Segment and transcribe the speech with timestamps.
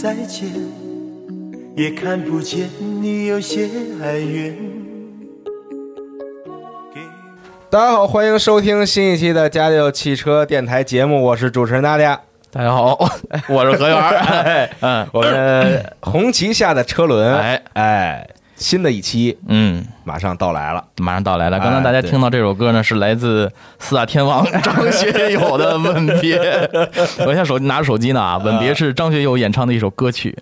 [0.00, 0.48] 再见，
[1.76, 2.70] 也看不见
[3.02, 3.68] 你有些
[4.02, 4.56] 哀怨。
[6.94, 7.00] 给
[7.68, 12.18] 大家好，欢迎收听新一期的家有汽车电台节目，我是主持人大家。
[12.50, 12.98] 大家好，
[13.50, 14.70] 我是何源儿。
[14.80, 20.84] 嗯我们红旗下的车轮，哎哎，新的一期嗯，马上到来了。
[20.98, 21.58] 马上到来了。
[21.58, 26.38] 刚刚才大家听到这首歌呢，是来自四大天王 张学友的《吻别》。
[27.24, 30.36] 我现在手拿着手机呢啊，《吻别》是张学友演唱的一首歌曲，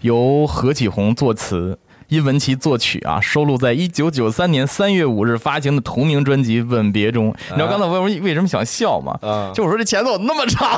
[0.00, 1.78] 由何启宏作词。
[2.08, 7.28] 殷文琪作曲啊，收录在一九九三年三月五日发行的同名专辑《吻别》中。
[7.50, 9.16] 你知道刚才我为为什么想笑吗？
[9.22, 10.76] 嗯就我说这前奏那么长，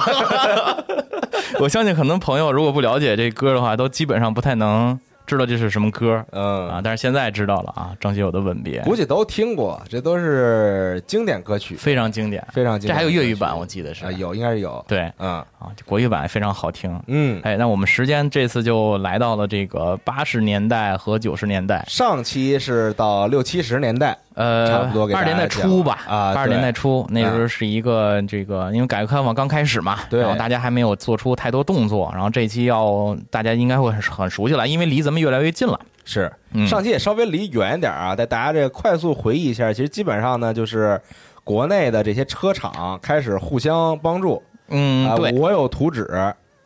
[1.58, 6.68] 我相信很多朋友如果不了解这歌的话，都基本上不太能知道这是什么歌嗯。
[6.68, 6.80] 啊。
[6.82, 12.88] 但是现在知道了啊，张学友的《吻别》估计都听过，这都是经典歌曲，非常经典，非常经典。
[12.88, 14.04] 这还有粤语版，我记得是。
[14.04, 14.84] 啊，有应该是有。
[14.88, 15.10] 对。
[15.18, 15.32] 嗯。
[15.58, 17.00] 啊，国语版非常好听。
[17.06, 30.20] 嗯，哎，那我们时间这次就来到了这个八十年代和九十年代，上期是到六七十年代，呃，差不多给大家八十年代初吧，讲啊八十年代初那时候是一个这个，因为改革开放刚开始嘛，对。
[30.20, 35.78] 然后大家还没有做出太多动作，然后这一期要大家应该会很很熟悉了，因为离咱们越来越近了。
[36.04, 36.66] 是嗯。
[36.66, 41.00] 上期也稍微离远一点啊，带大家这个快速回忆一下，其实基本上呢就是
[41.44, 44.42] 国内的这些车厂开始互相帮助。
[44.68, 45.32] 嗯，啊，对。
[45.32, 46.08] 我有图纸，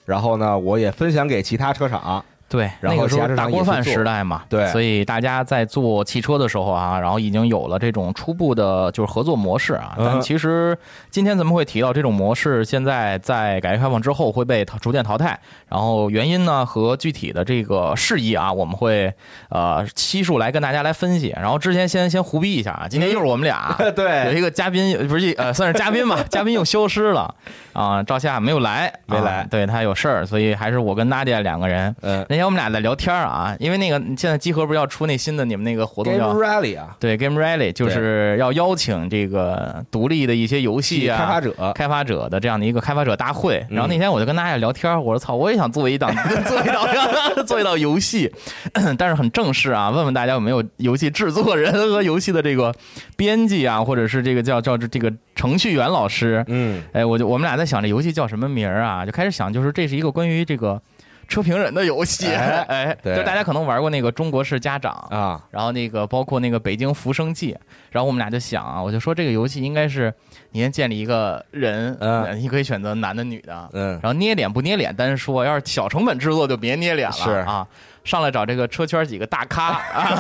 [0.05, 9.95] 然后呢我也分享给其他车厂，对，然后那个时候其他车大锅饭时代嘛，对所以大家在做汽车的时候啊，然后已经有了这种初步的就是合作模式啊。
[9.99, 10.79] 嗯但其实
[11.11, 15.39] 今天咱们会提到这种模式，现在在改革开放之后会被淘逐渐淘汰，
[15.69, 19.13] 然后原因呢和具体的这个事宜啊，我们会
[19.49, 21.35] 呃悉数来跟大家来分析。
[21.37, 23.75] 然后之前先先胡逼一下啊，今天又是我们俩。
[23.97, 27.35] 对有，一个嘉宾，不是呃，算是嘉宾吧， 嘉宾又消失了
[27.73, 31.95] 啊，赵夏没有来，没来啊对他有事儿，所以还是我跟娜迪亚两个人。
[32.03, 43.65] 嗯那天我们俩在聊天啊，因为那个现在集合不是要出那新的你们那个活动，Game 叫 Rally 啊，对 Game Rally，就是要邀请这个独立的一些游戏啊开发者，开发者的这样的一个开发者大会。
[43.71, 46.87] 嗯然后那天我就跟大家聊天，我说操，我也想做一档 做一档
[47.47, 48.31] 做一档游戏，
[48.99, 52.75] 但是很正式啊，问问大家有没有游戏制作人和游戏的这个
[53.17, 56.45] 编辑啊，或者是这个叫叫这个程序员老师。
[56.49, 59.07] 嗯哎，我就我们俩在想这游戏叫什么名儿啊？
[59.07, 60.79] 就开始想，就是这是一个关于这个
[61.29, 63.17] 车评人的游戏，哎 哎，对。
[63.17, 67.57] 就大家可能玩过那个中国式家长啊，然后那个包括那个北京浮生记，
[67.91, 70.13] 然后我们俩就想啊，我就说这个游戏应该是
[70.53, 72.25] 你先建立一个人，嗯。
[72.25, 73.93] 呃你可以选择男的女的，嗯。
[74.03, 77.31] 然后捏脸不捏脸单说，要是小成本制作就别捏脸了是。
[77.31, 77.67] 啊。
[78.05, 80.15] 上来找这个车圈几个大咖 啊，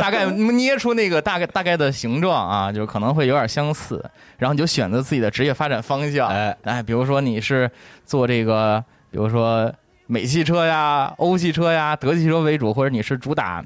[0.00, 4.04] 大概捏出那个大概大概的形状啊，就可能会有点相似。
[4.36, 6.56] 然后你就选择自己的职业发展方向，哎。
[6.64, 7.70] 哎，比如说你是
[8.04, 9.72] 做这个，比如说
[10.10, 13.64] 美系车呀、欧系车呀、德系车为主，或者你是主打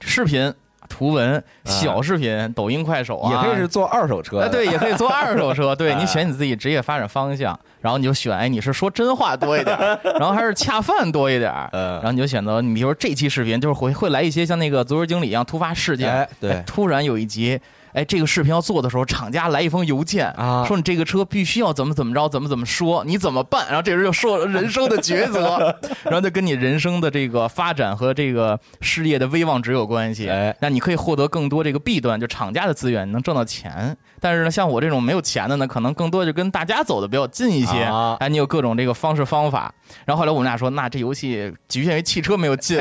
[0.00, 0.50] 视频、
[0.88, 5.76] 图文、小视频、抖音、快手啊，也可以是做二手车对，也可以做二手车。
[5.76, 17.60] 对 哎你选你自己职业发展方向，然后你就选，哎，你是说真话多一点儿， 然后还是恰饭多一点然后你就选择，你比如说这期视频就是会会来一些像那个足球经理一样突发事件，哎对突然有一集。
[17.92, 23.66] 哎，这个视频要做的时候，厂家来一封邮件啊说你这个车必须要怎么怎么着，怎么怎么说，你怎么办？
[23.68, 30.28] 然后这时候就说人生的抉择， 然后就跟你人生的这个发展和这个事业的威望值有关系。
[30.28, 33.96] 哎那你可以获得更多这个弊端，就厂家的资源，能挣到钱。
[34.20, 37.82] 但是呢，像我这种没有钱的呢，可能更多就跟大家走的比较近一些。
[37.82, 39.72] 啊哎，你有各种这个方式方法。
[40.04, 42.80] 然后后来我们俩说，那这游戏局限于汽车没有劲，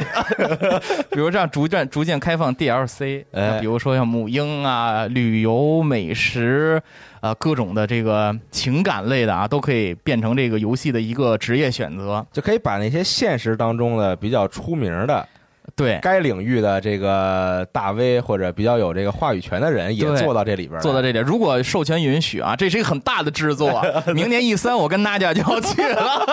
[1.11, 6.81] 比如这样逐渐逐渐开放 DLC，哎比如说像母婴啊、旅游、美食。
[7.19, 12.23] 啊，各种的这个情感类的啊，都可以变成这个游戏的一个职业选择。
[12.31, 15.27] 就可以把那些现实当中的比较出名的
[15.77, 20.17] 对，该领域的这个大 V 或者比较有这个话语权的人也对。
[20.17, 24.01] 做到这里边来，做到这点，如果授权允许啊，这是一个很大的制作啊。
[24.13, 26.25] 明年 E 三我跟娜姐就要去了，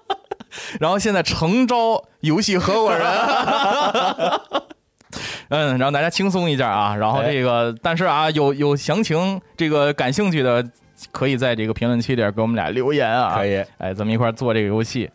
[0.80, 3.06] 然后现在诚招游戏合伙人。
[5.50, 10.64] 嗯，然后大家轻松一下啊，然后这个，但是啊，有有详情，这个感兴趣的
[11.12, 13.62] 可以在这个评论区里给我们俩留言啊，可以。
[13.78, 15.10] 哎，咱们一块做这个游戏。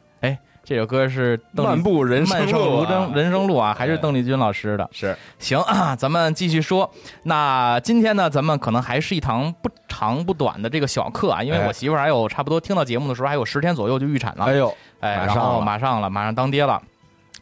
[0.66, 4.90] 哎，这首歌是漫步人生路人人生路啊，还是邓丽君老师的？
[4.92, 6.92] 是行啊， 咱们继续说。
[7.24, 16.82] 那今天呢，咱们可能还是一堂不长不短的这个小课啊，因为哎我媳妇儿还有差不多听到节目的时候还有十天左右就预产了，哎呦，哎，然后马上了，马上当爹了。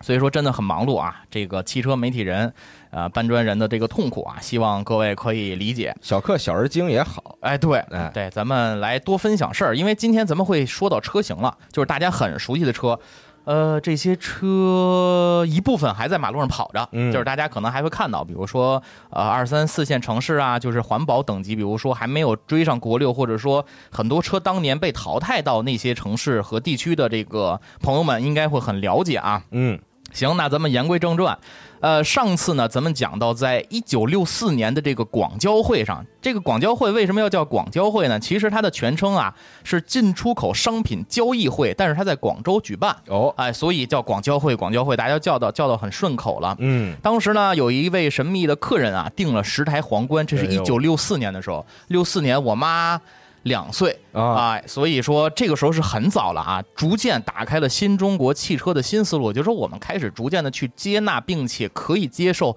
[0.02, 2.54] 所以说真的很忙碌啊，这个汽车媒体人，
[2.94, 5.96] 呃，搬砖人的这个痛苦啊，希望各位可以理解。
[6.00, 13.00] 小课小而精也好，哎，对，哎对，咱们来多分享事儿，因为今天咱们会说到车型了，就是大家很熟悉的车。
[13.46, 29.44] 呃，这些车一部分还在马路上跑着，嗯就是大家可能还会看到，比如说呃二三四线城市啊，就是环保等级，比如说还没有追上国六，或者说很多车当年被淘汰到那些城市和地区的这个朋友们，应该会很了解啊。
[29.52, 29.78] 嗯，
[30.14, 31.38] 行，那咱们言归正传。
[31.84, 38.18] 呃，上次呢，咱们讲到，在一九六四年的这个广交会上，这个广交会为什么要叫广交会呢？
[38.18, 39.36] 其实它的全称啊
[39.66, 44.56] 是进出口商品交易会，但是它在广州举办，哦，哎，所以叫广交会。
[44.56, 46.56] 广交会大家叫到叫到很顺口了。
[46.60, 51.66] 嗯，当时呢，有一位神秘的客人啊，订了十台皇冠，这是一九六四年的时候。
[51.90, 53.02] 六四年，我妈
[53.44, 54.52] 两岁啊。
[54.52, 62.56] 哎，所以说这个时候是很早了啊，逐渐打开了新中国汽车的新思路，就是说我们开始逐渐的去接纳并且可以接受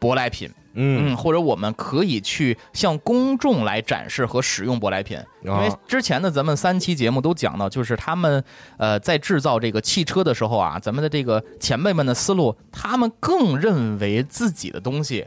[0.00, 1.12] 舶来品，嗯。
[1.12, 5.78] 嗯，或者我们可以去向公众来展示和使用舶来品，因为啊。
[5.88, 8.42] 之前的咱们三期节目都讲到，就是他们
[8.76, 15.26] 呃在制造这个汽车的时候啊，咱们的这个前辈们的思路，他们更认为自己的东西。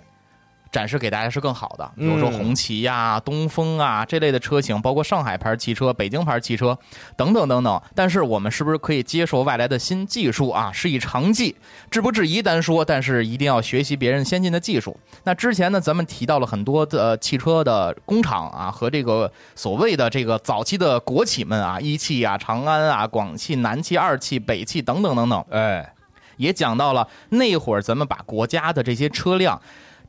[0.72, 6.78] 展示给大家是更好的，比如说嗯红旗呀、东风啊这类的车型，包括上海牌汽车、北京牌汽车
[7.18, 7.82] 等等等等。
[7.94, 10.72] 但是我们是不是可以接受外来的新技术啊？
[10.72, 11.56] 是以长技，
[11.90, 14.98] 质不质疑单说，但是一定要学习别人先进的技术。
[15.26, 25.46] 那之前呢，咱们提到了很多的、呃、汽车的工厂啊，和这个所谓的这个早期的国企们啊，一汽啊、长安啊、广汽、南汽、二汽、北汽等等等等。
[25.50, 25.94] 哎，
[26.38, 29.62] 也讲到了那会儿咱们把国家的这些车辆、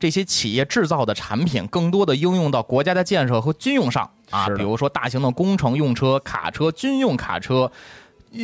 [0.03, 7.71] 这些企业制造的产品，更多的应用到国家的建设和军用上啊，比如说大型的工程用车、卡车、军用卡车。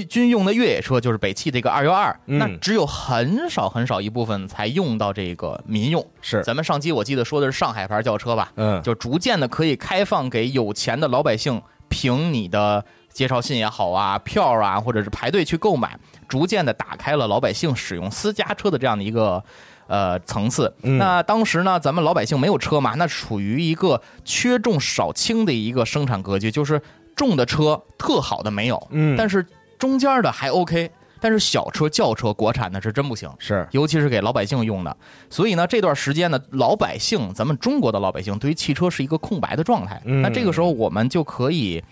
[0.08, 6.08] 军用的越野车就是北汽这个二幺二，嗯那只有很少很少一部分才用到这个民用。
[6.22, 19.44] 是，咱们上期我记得说的是上海牌轿车吧，嗯，就逐渐的可以开放给有钱的老百姓，凭你的介绍信也好啊、票啊，或者是排队去购买，逐渐的打开了老百姓使用私家车的这样的一个。
[19.90, 20.72] 呃，层次。
[20.84, 26.80] 嗯那当时呢，咱们老百姓没有车嘛，那处于一个缺重少轻的一个生产格局，就是
[27.16, 29.44] 重的车特好的没有，嗯但是
[29.80, 33.28] 中间的还 OK，但是小车、轿车国产的是真不行。
[33.40, 34.96] 是，尤其是给老百姓用的。
[35.30, 40.00] 所以呢，这段时间呢，老百姓，咱们中国的老百姓对于汽车是一个空白的状态。
[40.06, 41.84] 嗯那这个时候，我们就可以，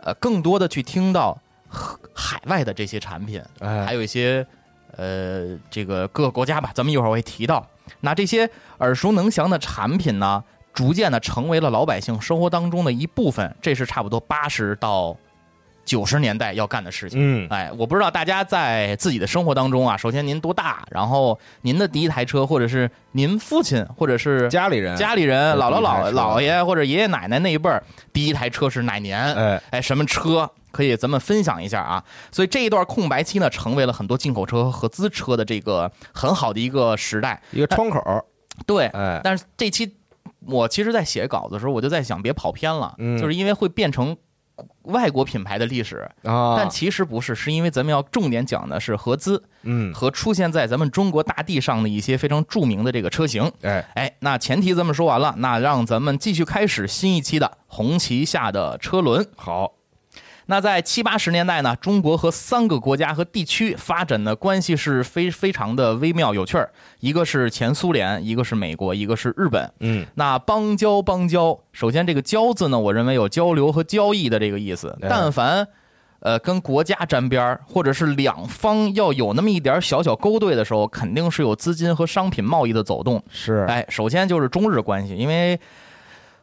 [0.00, 1.38] 呃，更多的去听到
[2.14, 4.46] 海外的这些产品，哎还有一些
[4.96, 7.66] 呃这个各个国家吧，咱们一会儿会提到。
[8.00, 15.16] 那这些耳熟能详的产品呢，逐渐的成为了老百姓生活当中的一部分，这是差不多八十到
[15.86, 17.18] 九十年代要干的事情。
[17.18, 29.32] 嗯哎，我不知道大家在自己的生活当中啊，首先您多大，然后您的第一台车，或者是您父亲，或者是家里人家里人、姥姥姥姥爷或者爷爷奶奶那一辈儿，第一台车是哪年？
[29.34, 30.50] 哎哎，什么车？
[30.72, 32.04] 可以咱们分享一下啊。
[32.30, 37.40] 所以这一段空白期呢，成为了很多进口车和合资车的这个很好的一个时代。
[37.52, 38.02] 一个窗口，
[38.66, 39.96] 对，哎但是这期
[40.40, 44.16] 我其实，在写稿子的时候，我就在想，别跑偏了，嗯就是因为会变成
[44.82, 53.50] 外国品牌的历史，啊，但其实不是，是因为咱们要重点讲的是合资嗯和出现在咱们中国大地上的一些非常著名的这个车型。
[53.62, 59.26] 哎哎，那前提咱们说完了，那让咱们继续开始新一期的红旗下的车轮。
[59.36, 59.72] 好，
[60.48, 66.70] 那在七八十年代呢，中国和三个国家和地区发展的关系是非非常的微妙有趣儿。
[67.00, 69.72] 一个是前苏联，一个是美国，一个是日本。
[69.80, 74.96] 嗯那邦交邦交，首先这个“交”字呢，我认为有交流和交易的这个意思。
[75.02, 75.66] 哎但凡
[76.20, 83.20] 呃跟国家沾边儿，或者是两方要有那么一点小小勾兑的时候，肯定是有资金和商品贸易的走动。
[83.30, 85.58] 是，哎，首先就是中日关系，因为。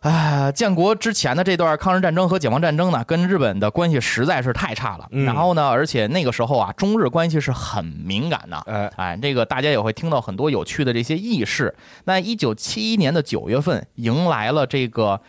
[0.04, 5.08] 啊，建国之前的这段抗日战争和解放战争呢，跟日本的关系实在是太差了。
[5.12, 8.58] 嗯然后呢，而且那个时候啊，中日关系是很敏感的。
[8.66, 11.74] 哎哎，这个大家也会听到很多有趣的这些轶事。
[12.04, 15.22] 那一九七一年的九月份，迎来了这个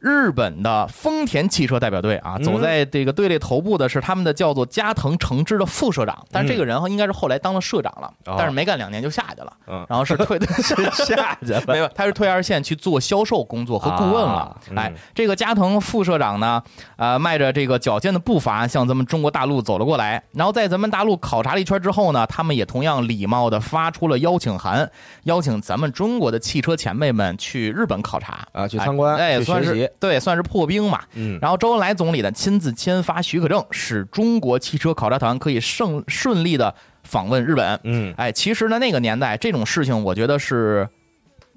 [0.00, 2.42] 日本的丰田汽车代表队啊，嗯。
[2.42, 8.34] 走在这个队列头部的是他们的叫做加藤诚之的副社长，但是这个人应该是后来当了社长了，哦。
[8.38, 9.86] 但是没干两年就下去了，嗯。
[9.88, 10.46] 然后是退的
[10.92, 11.62] 下去了。
[11.68, 14.56] 没有，他是退二线去做销售工作和顾问了。
[14.74, 16.62] 哎，这个加藤副社长呢，
[16.96, 20.22] 呃，迈着这个矫健的步伐向咱们中国大陆走了过来。
[20.32, 24.90] 然后在咱们大陆考察了一圈之后呢，他们也同样礼貌的发出了邀请函，
[25.24, 31.02] 邀请咱们中国的汽车前辈们去日本考察啊去参观哎，算是学习对，算是破冰嘛。
[31.14, 37.80] 嗯然后周恩来总理呢亲自签发许可证，使中国汽车考察团可以顺顺利的访问日本。
[37.84, 40.88] 嗯哎，其实呢，那个年代这种事情，我觉得是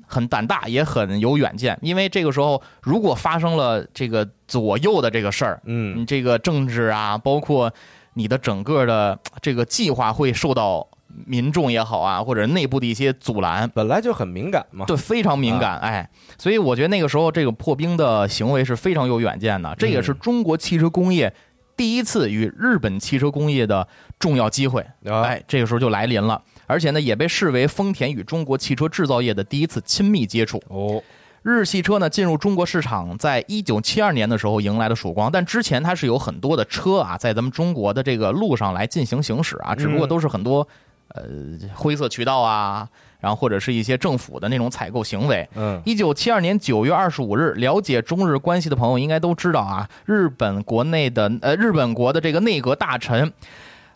[0.08, 1.78] 很胆大，也很有远见。
[1.82, 7.72] 因为这个时候，如果发生了这个左右的这个事儿，嗯你这个政治啊，包括
[8.13, 10.88] 你的整个的这个计划会受到
[11.25, 13.70] 民众也好啊，或者内部的一些阻拦。
[13.74, 21.34] 本来就很敏感嘛，对，非常敏感，哎，所以我觉得那个时候这个破冰的行为是非常有远见的，这也是中国汽车工业
[21.75, 23.88] 第一次与日本汽车工业的
[24.20, 25.22] 重要机会，啊。
[25.24, 30.62] 哎，这个时候就来临了，而且呢，也被视为丰田与中国汽车制造业的第一次亲密接触。
[30.67, 31.01] 哦，
[31.41, 40.65] 日系车呢进入中国市场，在一九七二年的时候迎来了曙光，但之前它是有很多的车啊，在咱们中国的这个路上来进行行驶啊，只不过都是很多
[41.13, 41.24] 呃
[41.74, 42.88] 灰色渠道啊，
[43.20, 45.48] 然后或者是一些政府的那种采购行为。
[45.55, 53.32] 嗯一九七二年九月二十五日，了解中日关系的朋友应该都知道啊，日本国内的呃日本国的这个内阁大臣。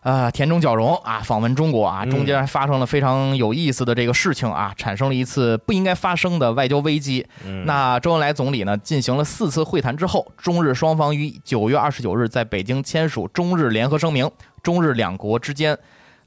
[0.01, 7.25] 啊，田中角荣啊，访问中国啊，嗯中间发生了非常有意思的这个事情啊，产生了一次不应该发生的外交危机。
[7.45, 14.31] 嗯那周恩来总理呢，进行了四次会谈之后，中日双方于九月二十九日在北京签署中日联合声明，
[14.63, 15.77] 中日两国之间，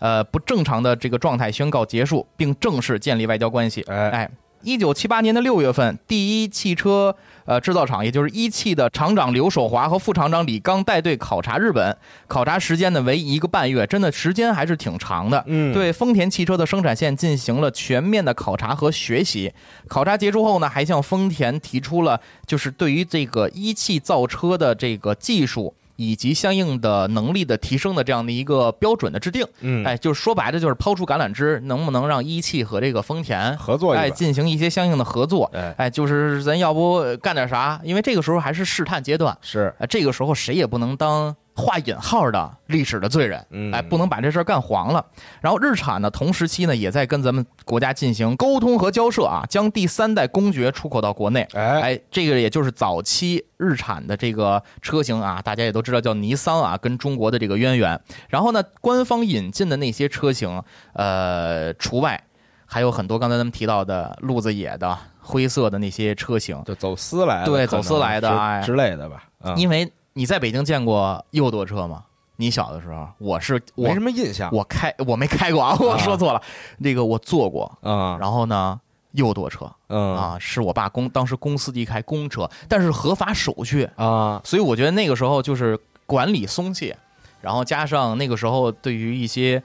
[0.01, 3.83] 呃不正常的这个状态宣告结束，并正式建立外交关系。
[3.89, 4.31] 哎哎，
[4.63, 7.15] 一九七八年的六月份，第一汽车
[7.45, 15.43] 呃制造厂，也就是一汽的厂长刘守华和副厂长李刚带队考察日本，考察时间呢为一个半月，真的时间还是挺长的。
[15.47, 19.53] 嗯对丰田汽车的生产线进行了全面的考察和学习。
[19.89, 25.75] 考察结束后呢，还向丰田提出了就是对于这个一汽造车的这个技术。
[26.01, 29.85] 以及相应的能力的提升的这样的一个标准的制定，嗯。
[29.85, 35.75] 哎，就是说白了就是抛出橄榄枝，能不能让一汽和这个丰田合作哎，进行一些相应的合作，哎。
[35.77, 37.79] 哎，就是咱要不干点啥？
[37.85, 39.75] 因为这个时候还是试探阶段，是。
[39.79, 45.05] 哎，这个时候谁也不能当画引号的历史的罪人，嗯哎，不能把这事儿干黄了。
[45.41, 51.47] 然后日产呢，同时期呢也在跟咱们国家进行沟通和交涉啊，将第三代公爵出口到国内。
[51.53, 58.01] 哎哎，这个也就是早期日产的这个车型啊，大家也都知道叫尼桑啊，跟中国的这个渊源。
[58.29, 60.63] 然后呢，官方引进的那些车型，
[60.95, 62.23] 呃，除外，
[62.65, 72.05] 还有很多刚才咱们提到的路子野的灰色的那些车型，就走私来的，对走私来的之类的吧，啊，因为你在北京见过右舵车吗？
[72.37, 76.43] 你小的时候，我是我没什么印象我开我没开过啊，我说错了，
[76.83, 78.81] 这个我坐过，啊，然后呢，
[79.13, 86.97] 右舵车嗯啊，是我爸公当时公司的一台公车，但是合法手续，啊，所以我觉得那个时候就是管理松懈。
[87.43, 89.63] 然后加上那个时候对于一些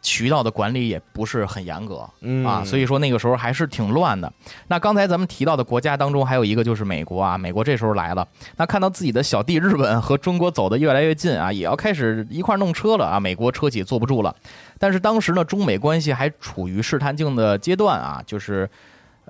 [0.00, 4.32] 渠道的管理也不是很严格，嗯啊，所以说那个时候还是挺乱的。
[4.68, 8.26] 那刚才咱们提到的国家当中，还有一个就是美国啊，美国这时候来了，
[8.56, 14.34] 那看到自己的小弟日本和中国走得越来越近啊，也要开始一块儿弄车了啊，美国车企坐不住了。
[14.78, 18.68] 但是当时呢，中美关系还处于试探性的阶段啊，就是。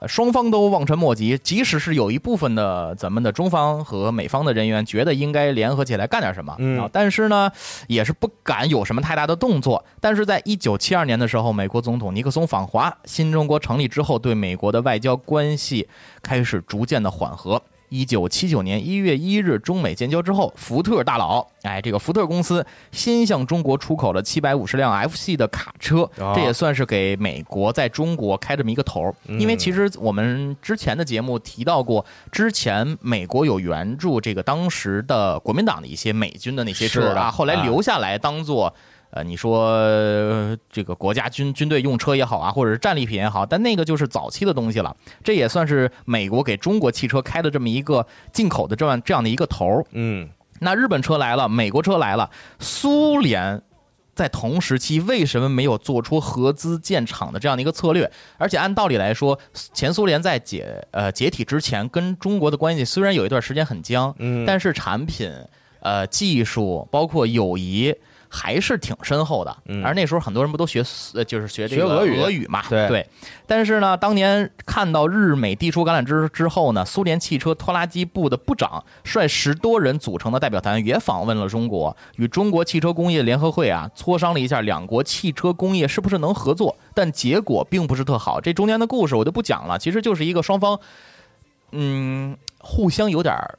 [0.01, 7.51] 呃，双方都望尘莫及，即使是有一部分的咱们的中方和美方的人员觉得应该联合起来干点什么，嗯啊，但是呢，
[7.89, 9.85] 也是不敢有什么太大的动作。
[10.01, 15.89] 但是在一九七二年的时候，美国总统尼克松访华，新中国成立之后，对美国的外交关系
[16.23, 17.63] 开始逐渐的缓和。
[17.89, 29.15] 一九七九年一月一日，中美建交之后，福特大佬，哎，这个福特公司先向中国出口了七百五十辆 F 系的卡车，哦这也算是给美国在中国开这么一个头儿。
[29.39, 38.75] 因为其实我们之前的节目提到过，之前美国有援助这个当时的国民党的一些美军的那些车啊，后来啊留下来当做。
[39.11, 44.95] 呃，你说呃这个国家军军队用车也好啊，或者是战利品也好，但那个就是早期的东西了。
[45.25, 49.85] 这也算是美国给中国汽车开的这么一个进口的这样这样的一个头儿。
[49.93, 50.29] 嗯
[50.61, 53.63] 那日本车来了，美国车来了，苏联
[54.15, 58.11] 在同时期为什么没有做出合资建厂的这样的一个策略？
[58.37, 59.39] 而且按道理来说，
[59.73, 65.33] 前苏联在解呃解体之前跟中国的关系虽然有一段时间很僵，嗯，但是产品、
[65.81, 67.95] 呃技术包括友谊。
[68.29, 69.85] 还是挺深厚的，嗯。
[69.85, 72.21] 而那时候很多人不都学呃就是学这个学俄语。
[72.21, 73.07] 俄语嘛，对。
[73.47, 88.41] 但是呢，当年看到日美递出橄榄枝之后呢，苏联汽车拖拉机部的部长率十多人组成的代表团也访问了中国，与中国汽车工业联合会啊磋商了一下两国汽车工业是不是能合作，但结果并不是特好。
[88.41, 90.79] 这中间的故事我就不讲了，其实就是一个双方，
[91.73, 93.59] 嗯，互相有点儿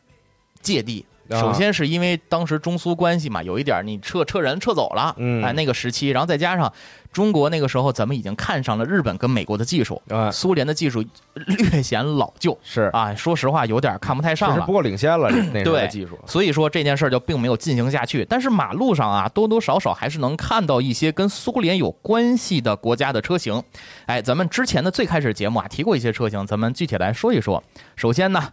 [0.61, 1.05] 芥蒂。
[1.29, 6.71] 啊首先是因为当时中苏关系嘛，有一点你撤撤人撤走了，嗯哎，那个时期，然后再加上
[7.12, 11.04] 中国那个时候，咱们已经看上了日本跟美国的技术，啊苏联的技术
[11.36, 14.71] 略显老旧是啊，说实话有点看不太上了不。
[14.71, 18.25] 过领先了， 那时候的对技术，所以说这件事儿就并没有进行下去。
[18.25, 23.62] 但是马路上啊，多多少少还是能看到一些跟苏联有关系的国家的车型。
[24.06, 27.63] 哎，咱们之前的最开始节目啊提过一些车型，咱们具体来说一说。
[27.95, 28.51] 首先呢，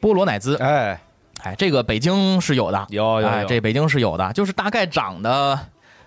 [0.00, 1.00] 波罗乃兹，哎，
[1.42, 5.58] 哎，这个北京是有的，哎，有有有这北京是有的，就是大概长得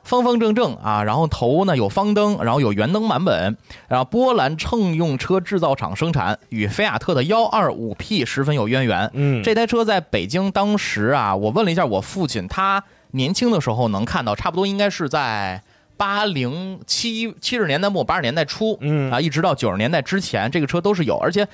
[0.04, 9.10] 方方正正啊，然后头呢有方灯，然后有圆灯版本，然后波兰乘用车制造厂生产，与菲亚特的幺二五 P 十分有渊源。
[9.14, 15.64] 嗯，这台车在北京当时啊，我问了一下我父亲，他年轻的时候能看到，差不多应该是在。
[15.96, 21.48] 八零七七十年代末八十年代初，嗯啊，一直到九十年代之前，这个车都是有，而且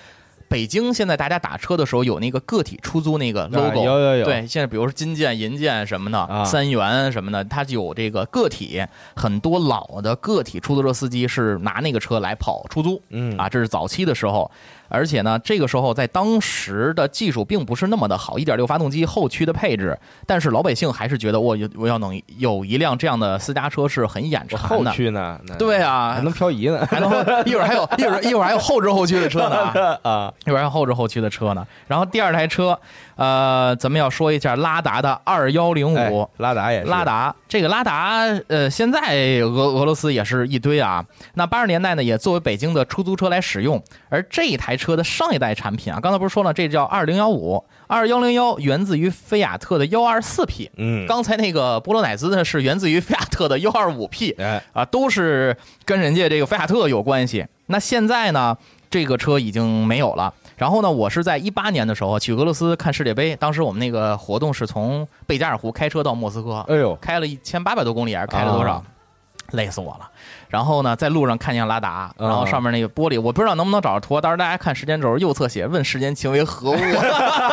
[0.49, 4.25] 北京现在大家打车的时候有那个个体出租那个 logo，、啊有有有。
[4.25, 6.43] 对，现在比如说金建、银建什么的，啊。
[6.43, 8.83] 三元什么的，它就有这个个体，
[9.15, 13.38] 很多老的个体出租车司机是拿那个车来跑出租，嗯。
[13.38, 14.49] 啊，这是早期的时候，
[14.89, 27.10] 而且呢，这个时候在当时的技术并不是那么的好，一点六发动机后驱的配置，但是老百姓还是觉得我有我要能有一辆这样的私家车是很眼馋的，驱呢，对啊，还能漂移呢，还能
[27.45, 31.65] 一会儿还有一会儿一会儿还有后置后驱的车呢， 啊，一会儿还有后置后驱的车呢。
[31.88, 32.80] 然后第二台车，
[33.19, 36.27] 呃，咱们要说一下拉达的二幺零哎五。
[36.38, 41.05] 拉达也是拉达这个拉达，呃，现在俄俄罗斯也是一堆啊。
[41.34, 43.84] 那八十年代呢，也作为北京的出租车来使用。
[44.08, 50.71] 而这一台车的上一代产品啊，刚才不是说了，这叫二零幺五，二幺零幺源自于菲亚特的幺二四 P。
[50.77, 54.32] 嗯，刚才那个波罗乃兹呢，是源自于菲亚特的幺二五 P。
[54.39, 57.45] 哎，啊，都是跟人家这个菲亚特有关系。
[57.65, 58.58] 那现在呢，
[58.89, 60.34] 这个车已经没有了。
[60.60, 68.74] 然后呢，我是在一八年的时候去俄罗斯看世界杯，当时我们那个活动是从贝加尔湖开车到莫斯科，哎呦，开了一千八百多公里，还是开了多少？
[68.74, 68.84] 啊
[69.52, 70.08] 累死我了。
[70.49, 74.19] 然后呢，在路上看见拉达，然后啊上面那个玻璃，我不知道能不能找着图。
[74.19, 76.77] 当时大家看时间轴，右侧写“问世间情为何物”，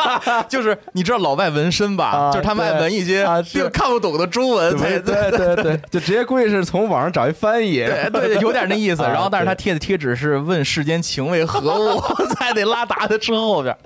[0.49, 2.05] 就是你知道老外纹身吧？
[2.09, 9.03] 啊就是他们爱纹一些并看不懂的中文，对对对对，就直接估计是从网上找一翻译，对对，有点那意思。
[9.05, 12.01] 啊然后，但是他贴的贴纸是“问世间情为何物”，
[12.39, 13.77] 在那拉达的车后边。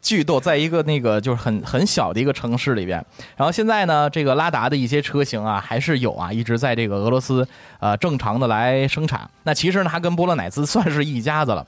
[0.00, 3.04] 巨逗，在一个那个就是很很小的一个城市里边，
[3.36, 7.46] 然后现在呢，这个拉达的一些车型啊，还是有啊，一直在这个俄罗斯
[7.80, 9.28] 呃正常的来生产。
[9.44, 11.66] 那其实呢，它跟波罗乃兹算是一家子了。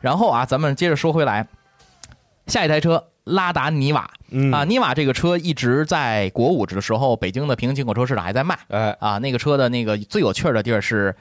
[0.00, 1.46] 然后啊，咱们接着说回来，
[2.46, 8.58] 下一台车拉达尼瓦嗯啊，尼瓦这个车一直在国五的时候，北京的平行进口车市场还在卖。
[8.68, 11.14] 哎，啊，那个车的那个最有趣儿的地儿是，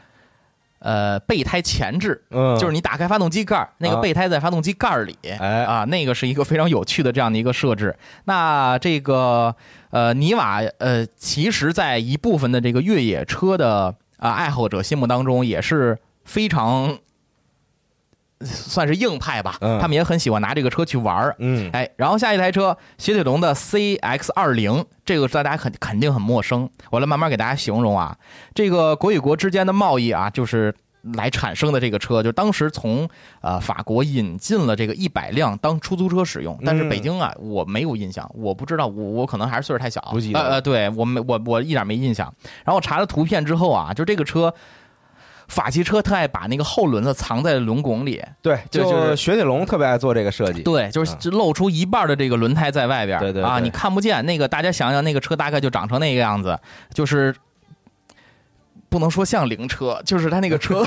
[0.85, 7.97] 呃备胎前置，嗯，就是你打开发动机盖儿，那个啊备胎在发动机盖儿里，哎啊，那个是一个非常有趣的这样的一个设置。
[8.25, 9.55] 那这个
[9.89, 16.99] 呃泥瓦呃，其实在一部分的这个越野车的啊、爱好者心目当中也是非常。
[18.53, 21.35] 算是硬派吧，嗯他们也很喜欢拿这个车去玩儿。
[21.39, 28.17] 嗯哎，然后下一台车雪铁龙的 CX 二零，这个大家肯肯定很陌生，我来慢慢给大家形容啊。
[28.53, 30.73] 这个国与国之间的贸易啊，就是
[31.13, 33.07] 来产生的这个车，就当时从
[33.41, 42.33] 呃法国引进了这个一百辆当出租车使用，但是嗯北京啊，我没有印象，我不知道，我我可能还是岁数太小，不记得呃呃，对我没我我一点没印象。
[42.63, 44.53] 然后我查了图片之后啊，就这个车。
[45.47, 54.45] 法系车特爱把那个后轮子藏在轮拱里，对，就就是雪铁龙特别爱做这个设计，对，就是就露出一半的这个轮胎在外边对对啊你看不见那个。
[54.47, 56.57] 大家想想，那个车大概就长成那个样子，
[56.93, 57.35] 就是
[58.89, 60.85] 不能说像灵车，就是它那个车，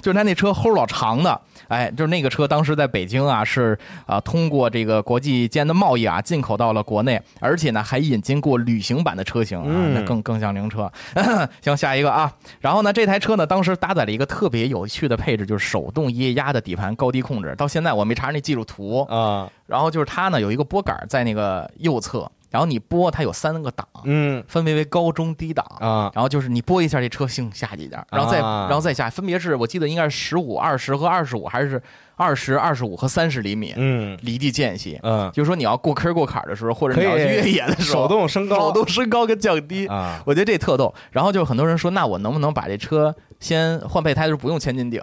[0.00, 9.94] 就是他那车齁老长的，哎，就是那个车当时在北京啊是啊、通过这个国际间的贸易啊进口到了国内，而且呢还引进过旅行版的车型啊，嗯。
[9.94, 10.90] 那更更像灵车。
[11.62, 25.64] 行，下一个啊，然后呢这台车呢当时搭载了一个特别有趣的配置，就是手动液压的底盘高低控制，到现在我没查那技术图，啊，然后就是它呢有一个拨杆在那个右侧，然后你拨它有三个档，嗯分别为高中低档。
[25.78, 31.80] 啊，然后就是你拨一下这车性下去一点，然后再、啊然后再下，分别是我记得应该是十五、二十和二十五，还是
[32.16, 34.98] 二十、二十五和三十厘米，嗯离地间隙。
[35.02, 40.92] 嗯，就是说你要过坑过坎的时候，或者你要去越野的时候，手动升高，手动升高跟降低，啊，我觉得这特逗。
[41.12, 45.00] 然后就很多人说，那我能不能把这车先换备胎的时候不用千斤顶？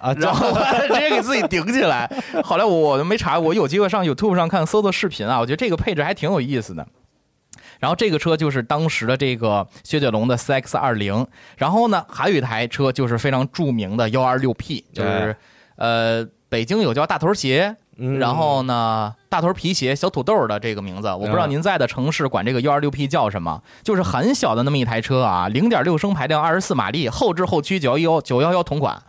[0.00, 0.52] 啊，然后
[0.88, 2.10] 直接给自己顶起来。
[2.42, 6.86] 后来我我都没查，我有机会上 YouTube 上看搜搜视频啊，我觉得这个配置还挺有意思的。
[7.78, 15.34] 然后这个车就是当时的这个雪铁龙的 CX 二零，然后呢还有一台车就是非常著名的幺二六 P，就是
[15.76, 18.18] 呃北京有叫大头鞋，嗯。
[18.18, 21.50] 然后呢大头皮鞋小土豆的这个名字，我不知道嗯。
[21.50, 29.00] 您在的城市管这个幺二六 P 叫什么，就是很小的那么一台车啊， 零点六升排量，二十四马力，后置后驱九幺幺九幺幺同款，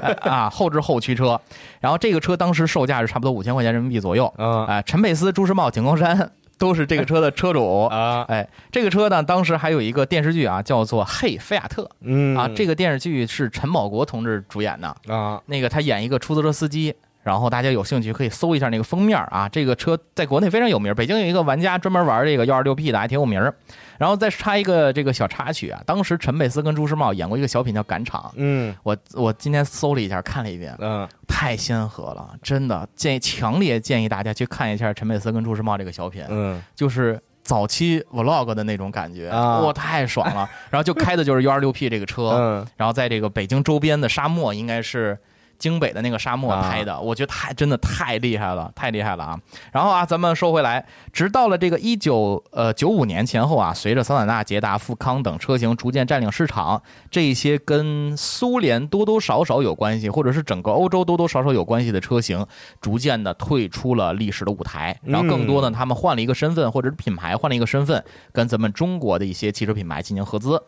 [0.00, 1.38] 哎 啊，后置后驱车。
[1.80, 4.64] 然后这个车当时售价是差不多五千块钱人民币左右，啊。
[4.66, 7.84] 哎，陈佩斯、朱时茂、井冈山 都是这个车的车主。
[7.84, 12.34] 啊，哎，这个车呢，当时还有一个电视剧啊，叫做《嘿，菲亚特》嗯。
[12.36, 14.88] 啊，这个电视剧是陈宝国同志主演的。
[15.14, 16.94] 啊，那个他演一个出租车司机，
[17.26, 19.48] 然后大家有兴趣可以搜一下那个封面啊。
[19.48, 23.52] 这个车在国内非常有名，北京有一个玩家专门玩这个幺二六 P 的，还挺有名儿。
[23.98, 37.20] 然后再插一个这个小插曲啊，当时陈佩斯跟朱时茂演过一个小品叫《赶场》，嗯我我今天搜了一下，看了一遍，嗯太鲜活了，真的建议强烈建议大家去看一下陈佩斯跟朱时茂这个小品，嗯就是。
[37.46, 40.50] 早期 vlog 的那种感觉，啊哇，太爽了！
[40.68, 45.16] 然后就开的就是幺二六 P 这个车，嗯然后在这个北京周边的沙漠，应该是
[45.58, 49.40] 京北的那个沙漠拍的，我觉得太真的太厉害了，太厉害了啊！
[49.72, 62.46] 然后啊，咱们说回来，直到了这个一九呃九五年前后啊，随着桑塔纳、捷达、富康等车型逐渐占领市场，这些跟苏联多多少少有关系，或者是整个欧洲多多少少有关系的车型，
[62.80, 70.62] 逐渐的退出了历史的舞台，然后更多呢，他们换了一个身份，或者是品牌换了一个身份，跟咱们中国的一些汽车品牌进行合资。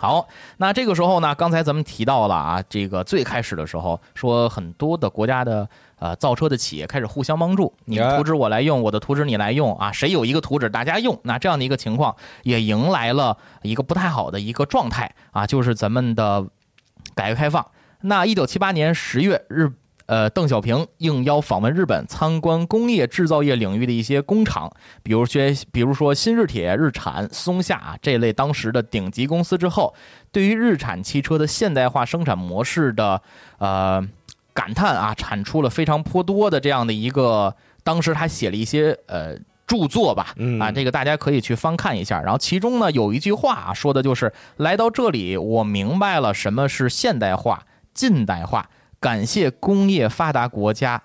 [0.00, 16.46] 好，那这个时候呢，刚才咱们提到了啊，这个最开始的时候说很多的国家的呃造车的企业开始互相帮助，你的哎图纸我来用，我的图纸你来用啊，谁有一个图纸大家用，那这样的一个情况也迎来了一个不太好的一个状态啊，就是咱们的
[17.14, 17.66] 改革开放。
[18.00, 19.70] 那一九七八年十月，日
[20.10, 24.68] 呃邓小平应邀访问日本，参观工业制造业领域的一些工厂，
[25.04, 29.94] 比如说比如说新日铁、日产、松下啊这类当时的顶级公司之后，
[30.32, 33.22] 对于日产汽车的现代化生产模式的
[33.58, 34.04] 呃
[34.52, 39.38] 感叹啊，产出了非常颇多的这样的一个，当时他写了一些呃。
[39.70, 42.20] 著作吧，嗯啊，这个大家可以去翻看一下。
[42.20, 47.62] 然后其中呢有一句话啊，说的就是来到这里，我明白了什么是现代化、
[47.94, 48.68] 近代化。
[49.00, 51.02] 感谢工业发达国家，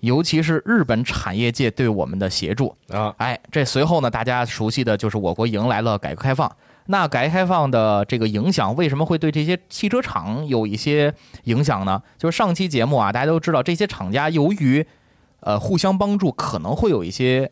[0.00, 2.74] 尤其是日本产业界对我们的协助。
[2.88, 6.50] 啊哎，这随后呢，大家熟悉的就是我国迎来了改革开放。
[6.86, 11.12] 那改革开放的这个影响，为什么会对这些汽车厂有一些
[11.44, 12.02] 影响呢？
[12.16, 14.86] 就是上期节目啊，大家都知道，这些厂家由于
[15.40, 17.50] 呃互相帮助，可能会有一些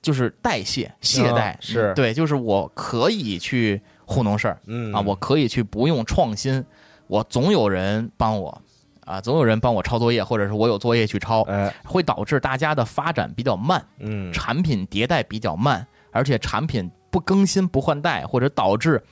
[0.00, 6.64] 就是代谢、懈怠，啊是对，就是我可以去糊弄事儿嗯啊，我可以去不用创新，
[7.06, 8.60] 我总有人帮我。
[9.06, 19.04] 啊，总有人帮我抄作业，或者是我有作业去抄，哎会导致大家的发展比较慢，嗯产品迭代比较慢，而且产品不更新不换代，或者导致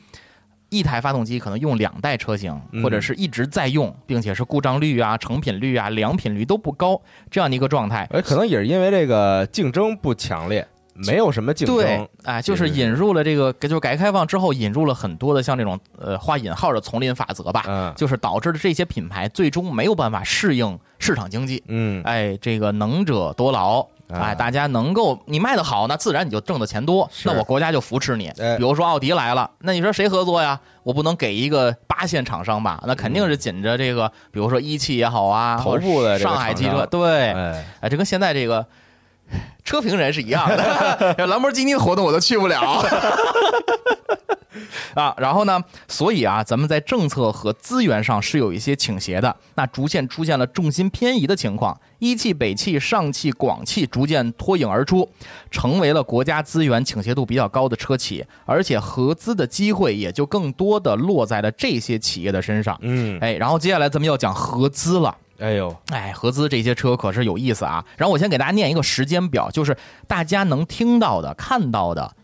[0.70, 6.98] 一台发动机可能用两代车型，嗯或者是一直在用，并且是故障率啊、成品率啊、良品率都不高
[7.30, 8.08] 这样的一个状态。
[8.12, 21.62] 哎，可能也是因为这个竞争不强烈，没有什么竞争对争，，哎，就是引入了这个，就是改革开放之后引入了很多的像这种呃画引号的丛林法则吧，嗯就是导致了这些品牌最终没有办法适应市场经济。
[21.68, 28.28] 嗯，哎，这个能者多劳，啊哎，大家能够你卖的好，那自然你就挣的钱多，那我国家就扶持你。
[28.38, 30.60] 哎比如说奥迪来了，那你说谁合作呀？
[30.82, 32.82] 我不能给一个八线厂商吧？
[32.86, 38.66] 那肯定是紧着这个，比如说一汽也好啊，头部的上海汽车，对，哎，哎，这跟现在这个
[39.64, 41.14] 车评人是一样的。
[41.26, 42.60] 兰博基尼的活动我都去不了
[44.94, 45.14] 啊。
[45.18, 51.80] 然后呢，所以啊，咱们在政策和资源上是有一些倾斜的，那逐渐出现了重心偏移的情况。
[52.00, 55.08] 一汽、北汽、上汽、广汽逐渐脱颖而出，
[55.50, 62.76] 成为了国家资源倾斜度比较高的车企，而且合资的机会也就更多的落在了这些企业的身上。
[62.82, 65.16] 嗯，哎，然后接下来咱们要讲合资了。
[65.42, 67.84] 哎呦，哎，合资这些车可是有意思啊。
[67.96, 69.76] 然后我先给大家念一个时间表，就是
[70.06, 72.14] 大家能听到的、看到的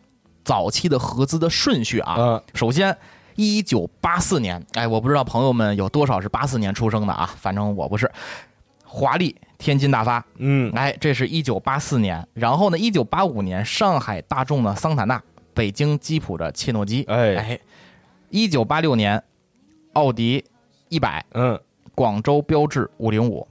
[0.45, 2.17] 早期的合资的顺序啊。
[2.19, 2.97] 嗯首先，
[3.35, 8.11] 一九八四年，哎，我不知道朋友们有多少是八四年出生的啊，反正我不是。
[8.91, 12.27] 华丽天津大发，嗯，哎，这是一九八四年。
[12.33, 17.61] 然后呢，一九八五年，上海大众的桑塔纳，北京吉普的切诺基，哎哎，
[18.31, 19.23] 一九八六年，
[19.93, 20.43] 奥迪
[20.89, 21.61] 一百，嗯，
[21.99, 23.49] 广州标致五零五，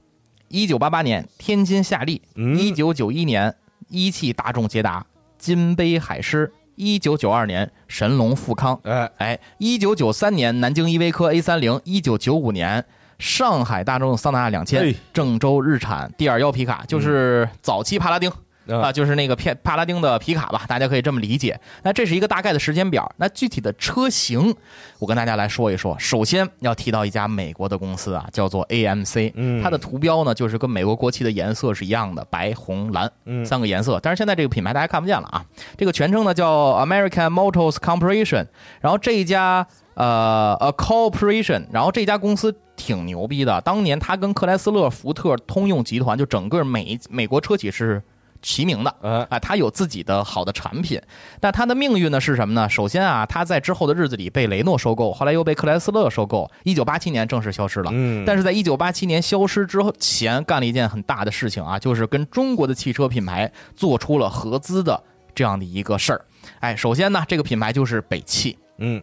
[0.47, 2.57] 一九八八年天津夏利，嗯。
[2.57, 3.53] 一九九一年
[3.89, 5.05] 一汽大众捷达，
[5.37, 12.85] 金杯海狮，一九九二年神龙富康，哎，哎，一九九三年南京依维柯 A 三零，一九九五年
[13.19, 18.31] 上海大众桑塔纳两千哎，郑州日产 D 二幺皮卡，就是早期帕拉丁。
[18.67, 21.59] 嗯啊，就是那个片帕拉丁的皮卡吧，大家可以这么理解。
[21.83, 23.11] 那这是一个大概的时间表。
[23.17, 24.53] 那具体的车型，
[24.99, 25.95] 我跟大家来说一说。
[25.99, 33.99] 首先要提到一家美国的公司啊，叫做 AMC，嗯它的图标呢就是跟美国国旗的颜色是一样的，白、红、蓝嗯三个颜色。
[34.01, 35.45] 但是现在这个品牌大家看不见了啊，
[35.77, 38.45] 这个全称呢叫 American Motors Corporation，
[38.81, 48.01] 然后这一家呃 A Corporation，然后这家公司挺牛逼的，当年它跟克莱斯勒、福特、通用集团就整个美美国车企是
[48.41, 48.95] 齐名的。
[49.01, 51.01] 哎，啊，他有自己的好的产品，
[51.39, 52.69] 但他的命运呢是什么呢？
[52.69, 57.91] 首先啊，他在之后的日子里被雷诺收购，后来又被克莱斯勒收购，一九八七年正式消失了。
[57.93, 65.03] 嗯，但是在一九八七年消失之后前，干了一件很大的事情啊，就是跟中国的汽车品牌做出了合资的
[65.35, 66.25] 这样的一个事儿。
[66.59, 68.57] 哎，首先呢，这个品牌就是北汽。
[68.79, 69.01] 嗯，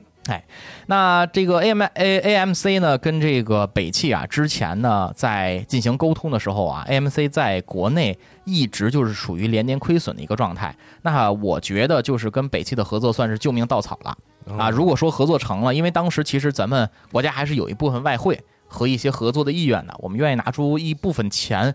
[0.87, 10.74] 那这个 A M A A M C 呢，跟这个北汽啊，之前呢在进行沟通的时候啊，A M C 在国内一直就是属于连年亏损的一个状态。
[11.02, 14.16] 那我觉得就是跟北汽的合作算是救命稻草了
[14.58, 14.70] 啊。
[14.70, 21.74] 如果说合作成了，因为当时其实咱们国家还是有一部分外汇和一些合作的意愿的，我们愿意拿出一部分钱。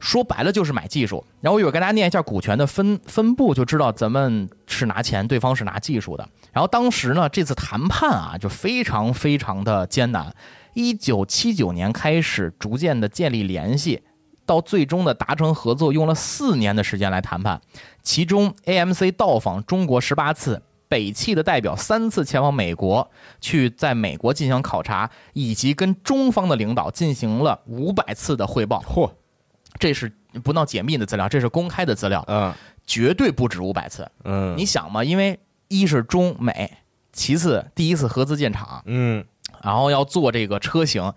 [0.00, 6.28] 说白了就是买技术，然后我一会儿跟大家念一下股权的分分布，就知道咱们是拿钱，对方是拿技术的。
[6.52, 10.34] 然后当时呢，这次谈判啊，就非常非常的艰难。
[10.74, 14.02] 一九七九年开始，逐渐的建立联系，
[14.46, 17.60] 到最终的达成合作，用了四年的时间来谈判。
[18.02, 28.80] 其中，AMC 到访中国十八次，北汽的代表三次前往美国，去在美国进行考察，以及跟中方的领导进行了五百次的汇报。
[28.88, 29.10] 嚯，
[29.78, 30.10] 这是
[30.42, 32.52] 不闹解密的资料，这是公开的资料，嗯
[32.86, 34.10] 绝对不止五百次。
[34.24, 36.78] 嗯，你想嘛，因为一是中美，
[37.12, 39.24] 其次第一次合资建厂，嗯
[39.62, 41.12] 然后要做这个车型，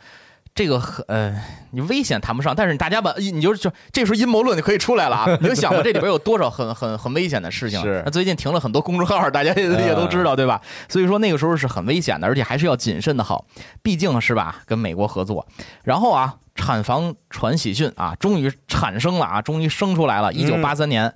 [0.54, 5.26] 这个很呃，你危险谈不上，但是大家把你就是就这时候阴谋论就可以出来了啊！
[5.40, 7.80] 你就想吧，这里边有多少很很很危险的事情？
[7.82, 10.60] 是那最近停了很多公众号，大家也也都知道，对吧？
[10.90, 13.46] 所以说那个时候是很危险的，而且还是要谨慎的好，
[13.82, 15.48] 毕竟是吧，跟美国合作。
[15.84, 20.32] 然后啊，产房传喜讯啊，终于产生了啊，终于生出来了。
[20.34, 21.14] 一九八三年，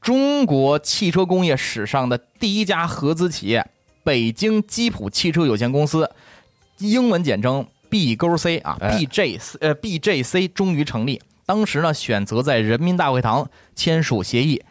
[0.00, 3.66] 中国汽车工业史上的第一家合资企业——
[4.04, 6.10] 北京吉普汽车有限公司，
[6.78, 11.22] 英文简称 B 勾 C 啊哎，BJ 呃 BJC 终于成立。
[11.46, 14.62] 当时呢，选择在人民大会堂签署协议。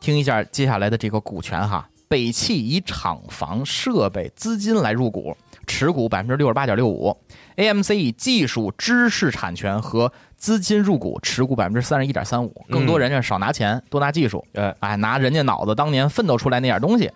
[0.00, 5.36] 听一下接下来的这个股权哈，北汽以厂房、设备、资金来入股，
[5.66, 7.16] 持股百分之六十八点六五
[7.56, 12.64] ；AMC 以技术、知识产权和资金入股，持股百分之三十一点三五。
[12.70, 17.10] 更多人家少拿钱，多拿技术，哎，哎，拿人家脑子当年奋斗出来那点东西。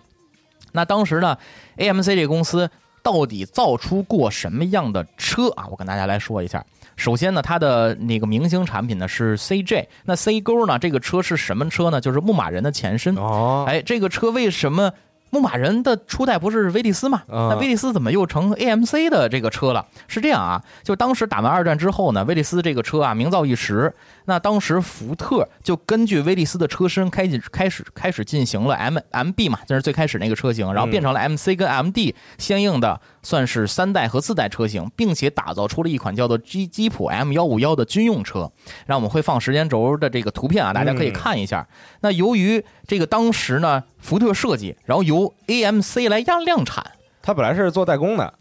[0.71, 1.37] 那当时呢
[1.77, 2.69] ，AMC 这个公司
[3.01, 5.65] 到底造出过什么样的车啊？
[5.69, 6.63] 我跟大家来说一下。
[6.95, 12.01] 首先呢，它的那个明星产品呢是 CJ，那 C 勾呢这个车是什么车呢？
[12.01, 13.15] 就是牧马人的前身。
[13.15, 14.91] 哦，哎，这个车为什么
[15.29, 17.23] 牧马人的初代不是威利斯嘛？
[17.27, 19.85] 啊那威利斯怎么又成 AMC 的这个车了？
[20.07, 23.93] 是这样啊，就当时打完二战之后呢，威利斯这个车啊名噪一时，
[24.29, 38.51] 那当时福特就根据威利斯的车身开进开始开始进行了 M MB 嘛，就是最开始那个车型，然后变成了 MC 跟 MD 相应的算是三代和四代车型，并且打造出了一款叫做吉吉普 M 幺五幺的军用车。
[38.85, 41.65] 然后我们会放时间轴的这个图片啊，大家可以看一下。
[42.01, 46.85] 那由于这个当时呢，福特设计，然后由 AMC 来量量产，
[47.21, 48.33] 它本来是做代工的，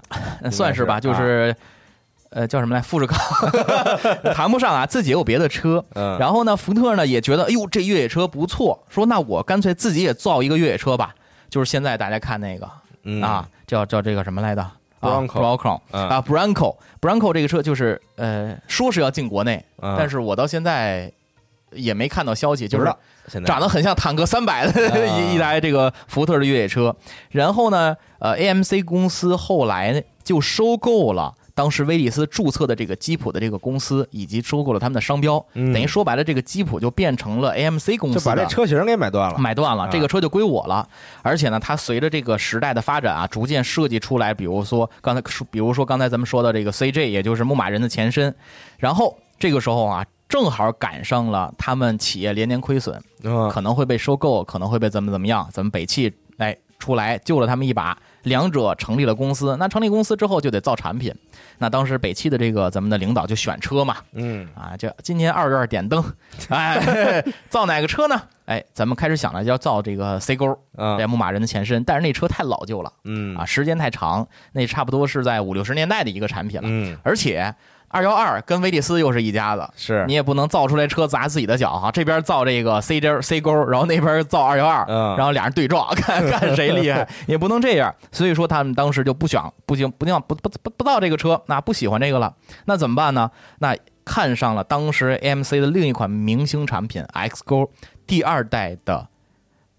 [0.43, 1.55] 呃算是吧，就是。
[2.31, 2.81] 呃，叫什么来？
[2.83, 3.19] 富士康
[4.35, 5.85] 谈不上啊，自己也有别的车。
[5.95, 11.15] 嗯然后呢，福特呢也觉得，哎呦，这越野车不错，说那我干脆自己也造一个越野车吧。
[11.49, 12.69] 就是现在大家看那个
[13.05, 14.63] 嗯啊，叫叫这个什么来的？
[15.01, 21.13] 啊 Bronco 啊，Bronco Bronco 这个车就是呃，说是要进国内，嗯但是我到现在
[21.71, 22.93] 也没看到消息，就是
[23.45, 26.97] 长得很像坦克三百的啊 一一台这个福特的越野车。
[27.31, 31.35] 然后呢，呃，AMC 公司后来就收购了。
[31.57, 39.39] 当时威利斯注册的这个吉普的这个公司，以及收购了他们的商标，嗯等于说白了，这个吉普就变成了 AMC 公司，就把这车型给买断了。
[39.39, 40.87] 买断了，啊这个车就归我了。
[41.23, 48.35] 而且呢，它随着这个时代的发展啊，逐渐设计出来，比如说刚才说，比如说刚才咱们说的这个 CJ，也就是牧马人的前身。
[48.77, 59.57] 然后这个时候啊，正好赶上了他们企业连年亏损，嗯可能会被收购，可能会被怎么怎么样，咱们北汽哎出来救了他们一把，两者成立了公司。
[59.59, 61.15] 那成立公司之后就得造产品，
[61.59, 64.47] 那当时北汽的这个咱们的领导就选车嘛，嗯。
[64.55, 66.05] 啊，就今年二月二点灯，
[66.51, 68.21] 哎，造哪个车呢？
[68.47, 72.93] 哎，咱们开始想了，要造这个 C 勾，嗯这牧马人的前身，但是那车太老旧了。
[73.05, 73.37] 嗯。
[73.37, 76.99] 啊，时间太长，那差不多是在五六十年代的一个产品了，嗯。
[77.03, 77.55] 而且
[77.89, 79.69] 二幺二跟威利斯又是一家子。
[79.77, 87.95] 是你也不能造出来车砸自己的脚哈，这边造这个 C 针 C 勾，然后那边造二幺二，嗯然后俩人对撞，看 看谁厉害，也不能这样。
[88.13, 92.35] 所以说他们当时就不想，不行，不想不不不不造这个车，那不喜欢这个了，
[92.67, 93.31] 那怎么办呢？
[93.59, 97.69] 那看上了当时 AMC 的另一款明星产品 X 勾
[98.07, 99.09] 第二代的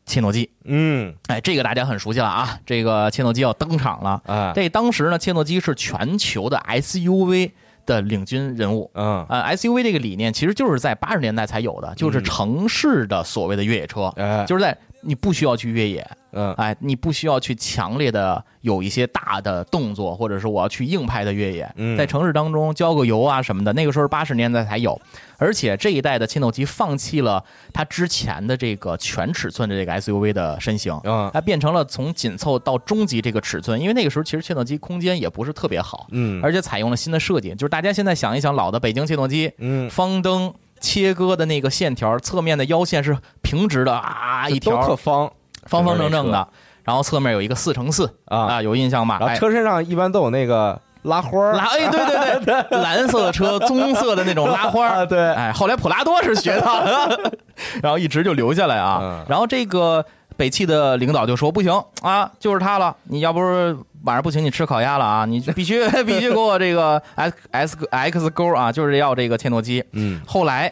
[0.06, 4.22] 切诺基，嗯哎，这个大家很熟悉了啊，这个切诺基要登场了。
[4.26, 7.52] 啊这当时呢，切诺基是全球的 SUV
[7.88, 8.92] 的领军人物。
[8.94, 9.26] 嗯。
[9.28, 14.46] 呃，SUV 这个理念其实就是在八十年代才有的，就是城市的所谓的越野车，哎。
[14.46, 16.54] 就是在你不需要去越野，嗯。
[16.54, 21.98] 哎，你不需要去强烈的有一些大的动作，或者是我要去硬派的越野，嗯。
[21.98, 25.00] 在城市当中浇个油啊什么的，那个时候是八十年代才有。
[25.40, 31.30] 而且这一代的切诺基放弃了它之前的这个全尺寸的这个 SUV 的身形，嗯。
[31.34, 36.42] 它变成了从紧凑到中级这个尺寸，因为那个时候其实切诺基空间也不是特别好，嗯。
[36.44, 39.88] 而且采用了新的设计，就是大家现在想一想老的北京切诺基，嗯。
[39.90, 44.78] 方灯切割的那个线条，侧面的腰线是平直的啊，一条。
[44.82, 45.32] 特条方。
[45.66, 46.48] 方方正正的，
[46.86, 48.62] 然后侧面有一个四乘四啊。
[48.62, 49.18] 有印象吧？
[49.20, 51.52] 哎然后车身上一般都有那个拉花儿。
[51.52, 55.06] 拉哎，对对对， 蓝色的车，棕色的那种拉花啊，儿。
[55.06, 57.34] 对，哎，后来普拉多是学的，
[57.84, 59.00] 然后一直就留下来啊。
[59.02, 59.26] 嗯。
[59.28, 60.06] 然后这个
[60.38, 70.72] 北汽的领导就说：“不行啊，就是他了，你要不是晚上不请你吃烤鸭了啊，你 必须必须给我这个 X X X 勾啊，就是要这个切诺基。”嗯后来，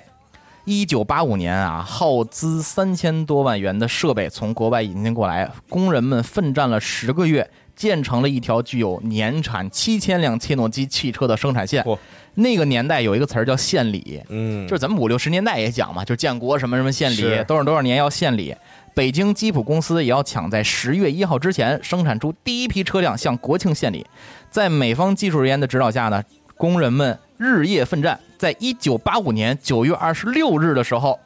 [0.65, 11.97] 一九八五年啊，耗资三千多万元的设备从国外引进过来，工人们奋战了十个月，建成了一条具有年产七千辆切诺基汽车的生产线嚯。
[12.37, 18.53] 那个年代有一个词儿叫献礼，嗯就是咱们五六十年代也讲嘛，就是建国什么什么献礼，多少多少年要献礼。
[18.95, 24.07] 北京吉普公司也要抢在十月一号之前生产出第一批车辆向国庆献礼。
[24.49, 26.23] 在美方技术人员的指导下呢，
[26.55, 28.17] 工人们日夜奋战。
[28.37, 31.19] 在一九八五年九月二十六日的时候，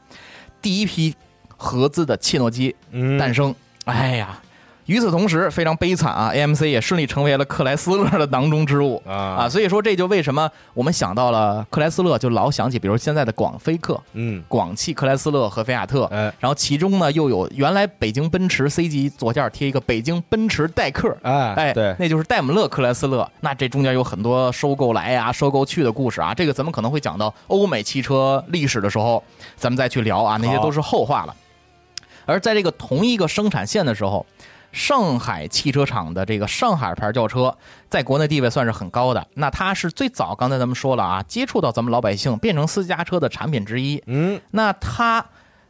[0.62, 1.14] 第一批
[1.48, 3.54] 合资的切诺基嗯诞生。
[3.86, 4.42] 哎呀，
[4.90, 9.48] 与此同时，非常悲惨啊，AMC 也顺利成为了克莱斯勒的囊中之物啊啊。
[9.48, 16.06] 所以说，这就为什么我们想到了克莱斯勒，就老想起，比如现在的广菲克、嗯广汽克莱斯勒和菲亚特。
[16.06, 23.30] 哎然后其中呢，又有原来北京奔驰 C 级左键贴一个北京奔驰代客，哎哎，对那就是戴姆勒克莱斯勒。
[23.42, 26.34] 那这中间有很多收购来呀、收购去的故事啊。
[26.34, 29.24] 这个咱们可能会讲到欧美汽车历史的时候，
[29.56, 31.36] 咱们再去聊啊，那些都是后话了。
[32.26, 34.24] 而在这个同一个生产线的时候，
[34.72, 37.58] 上海汽车厂的这个上海牌轿车，
[37.90, 39.28] 在国内地位算是很高的。
[39.36, 44.02] 那它是最早，刚才咱们说了啊，接触到咱们老百姓，变成私家车的产品之一。
[44.06, 45.26] 嗯那它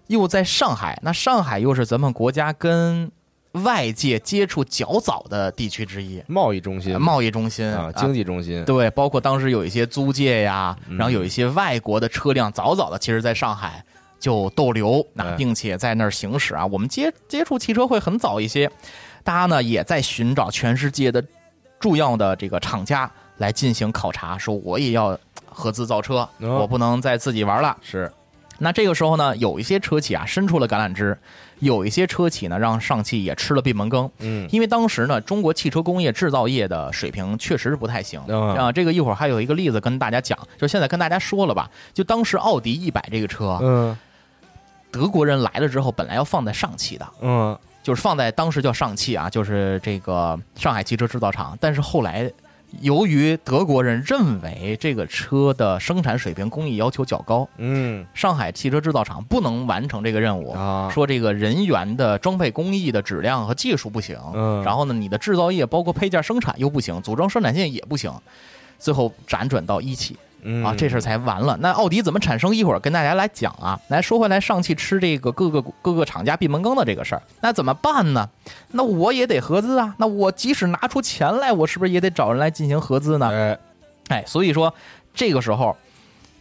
[0.07, 3.11] 又在上海，那上海又是咱们国家跟
[3.53, 13.83] 外界接触较早的地区之一，贸易中心贸易中心啊经济中心对，包括当时有一些租界呀，嗯然后有一些外国的车辆，早早的其实在上海
[14.19, 16.65] 就逗留，那哎并且在那儿行驶啊。
[16.65, 18.69] 我们接接触汽车会很早一些，
[19.23, 21.23] 大家呢也在寻找全世界的
[21.79, 27.75] 重要的这个厂家来进行考察，说我也要合资造车，哦我不能再自己玩了。
[27.81, 28.11] 是，
[28.57, 31.17] 那这个时候呢，有一些车企啊伸出了橄榄枝，
[31.59, 34.09] 有一些车企呢让上汽也吃了闭门羹。
[34.19, 38.71] 嗯因为当时呢，中国汽车工业制造业的水平确实是不太行嗯啊。
[38.71, 41.69] 这个一会儿还有一个例子跟大家讲，就现在跟大家说了吧。
[41.93, 43.97] 就当时奥迪一百这个车，嗯
[44.91, 51.57] 德国人来了之后，本来要放在上汽的，嗯就是放在当时叫上汽啊，就是这个上海汽车制造厂。
[51.61, 52.29] 但是后来，
[52.81, 60.51] 由于德国人认为这个车的生产水平、工艺要求较高，嗯上海汽车制造厂不能完成这个任务。
[60.51, 68.13] 啊，说这个人员的装配工艺的质量和技术不行，嗯然后呢，你的制造业包括配件生产又不行，组装生产线也不行，
[68.77, 71.57] 最后辗转到一汽嗯啊，这事儿才完了。
[71.61, 72.55] 那奥迪怎么产生？
[72.55, 73.79] 一会儿跟大家来讲啊。
[73.89, 78.29] 来说回来，上汽吃这个各个各个厂家闭门羹的这个事儿，那怎么办呢？
[78.71, 79.95] 那我也得合资啊。
[79.97, 83.29] 那我即使拿出钱来，我是不是也得找人来进行合资呢？
[83.29, 83.59] 哎
[84.09, 84.73] 哎，所以说
[85.13, 85.75] 这个时候，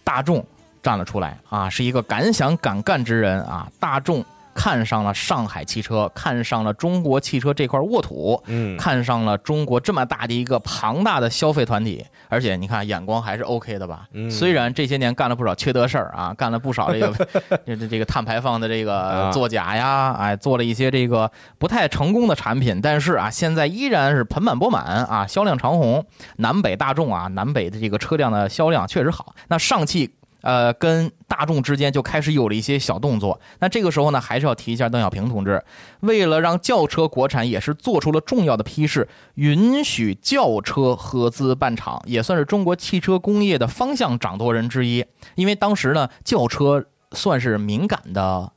[0.03, 0.45] 大众
[0.83, 3.69] 站了出来啊，是一个敢想敢干之人啊。
[3.79, 4.25] 大众
[4.59, 14.09] 看上了上海汽车，看上了中国汽车这块沃土，嗯看上了中国这么大的一个庞大的消费团体，而且你看眼光还是 OK 的吧？
[14.15, 17.27] 嗯虽然这些年干了不少缺德事儿啊，干了不少这个
[17.65, 26.05] 这这这个碳排放的这个啊作假呀，哎，做了一些这个不太成功的产品，但是啊，现在依然是盆满钵满啊，销量长虹。
[26.39, 29.37] 南北大众啊，南北的这个车辆的销量确实好。
[29.47, 30.18] 那上汽。
[30.41, 33.41] 呃，跟大众之间就开始有了一些小动作。
[33.59, 35.63] 那这个时候呢，还是要提一下邓小平同志，
[36.01, 45.05] 为了让轿车国产，也是做出了重要的批示，允许轿车合资办厂，也算是中国汽车工业的方向掌舵人之一。
[45.35, 48.53] 因为当时呢，轿车算是敏感的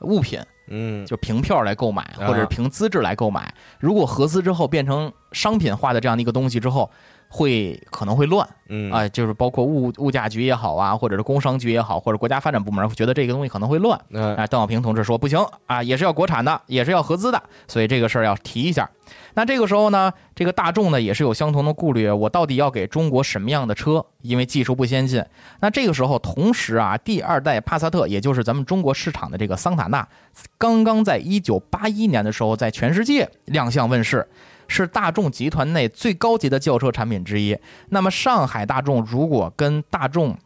[0.00, 3.54] 物品，嗯就凭票来购买，啊或者是凭资质来购买。
[3.78, 6.90] 如果合资之后变成商品化的这样的一个东西之后，
[7.30, 8.46] 会可能会乱。
[8.72, 14.00] 嗯啊、就是包括物物价局也好啊，或者是工商局也好，或者国家发展部门，觉得这个东西可能会乱。
[14.10, 18.88] 嗯啊，邓小平同志说不行啊，也是要国产的，也是要合资的，所以这个事儿要提一下。
[19.34, 24.06] 那这个时候呢，这个大众呢也是有相同的顾虑，我到底要给中国什么样的车？
[24.22, 25.24] 因为技术不先进。
[25.58, 30.06] 那这个时候，同时啊，第二代帕萨特，也就是咱们中国市场的这个桑塔纳，
[30.56, 34.24] 刚刚在一九八一年的时候在全世界亮相问世。
[34.70, 37.58] 是大众集团内最高级的轿车产品之一。
[37.90, 40.38] 那么上海大众如果跟大众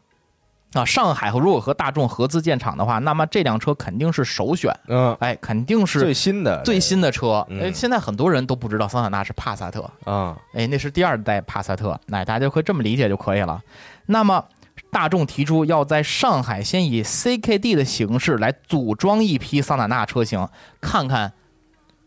[0.73, 7.45] 啊，上海和如果和大众合资建厂的话，那么这辆车肯定是首选，嗯哎，肯定是最新的最新的车。
[7.49, 13.61] 嗯哎，现在很多人都不知道桑塔纳是帕萨特，啊哎，那是第二代帕萨特，那大家就可以这么理解就可以了。
[14.07, 14.43] 那么。
[14.91, 20.47] 大众提出要在上海先以 CKD 的形式来组装一批桑塔纳车型，
[20.79, 21.33] 看看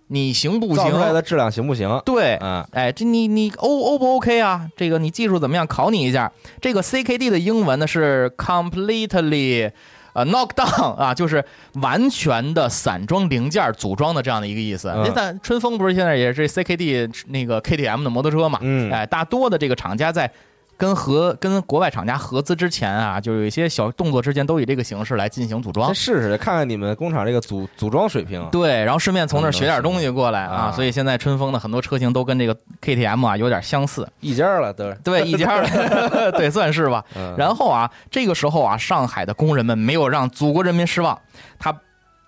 [0.08, 0.76] 你行不行？
[0.76, 2.00] 造出来的质量行不行？
[2.04, 4.68] 对，嗯哎，这你你 O O 不 OK 啊？
[4.76, 5.66] 这个你技术怎么样？
[5.66, 6.30] 考你一下。
[6.60, 9.70] 这个 CKD 的英文呢是 completely
[10.14, 11.44] 呃 knock down 啊，就是
[11.74, 14.88] 完全的散装零件组装的这样的一个意思。
[14.88, 18.58] 嗯那咱春风不是现在也是 CKD 那个 KTM 的摩托车嘛？
[18.62, 20.30] 嗯哎，大多的这个厂家在。
[20.78, 25.94] 跟合跟国外厂家合资之前啊，就有一些小动作之前都以这个形式来进行组装先。
[25.94, 28.46] 试试，看看你们工厂这个组组装水平。
[28.52, 34.08] 对，然后顺便从那儿学点东西过来啊，啊所以现在春风的很多车型都跟这个 KTM 啊有点相似。
[34.20, 34.96] 一家了都是。
[35.02, 37.04] 对，一家了 对，算是吧。
[37.16, 41.18] 嗯然后啊，这个时候啊，上海的工人们没有让祖国人民失望，
[41.58, 41.74] 他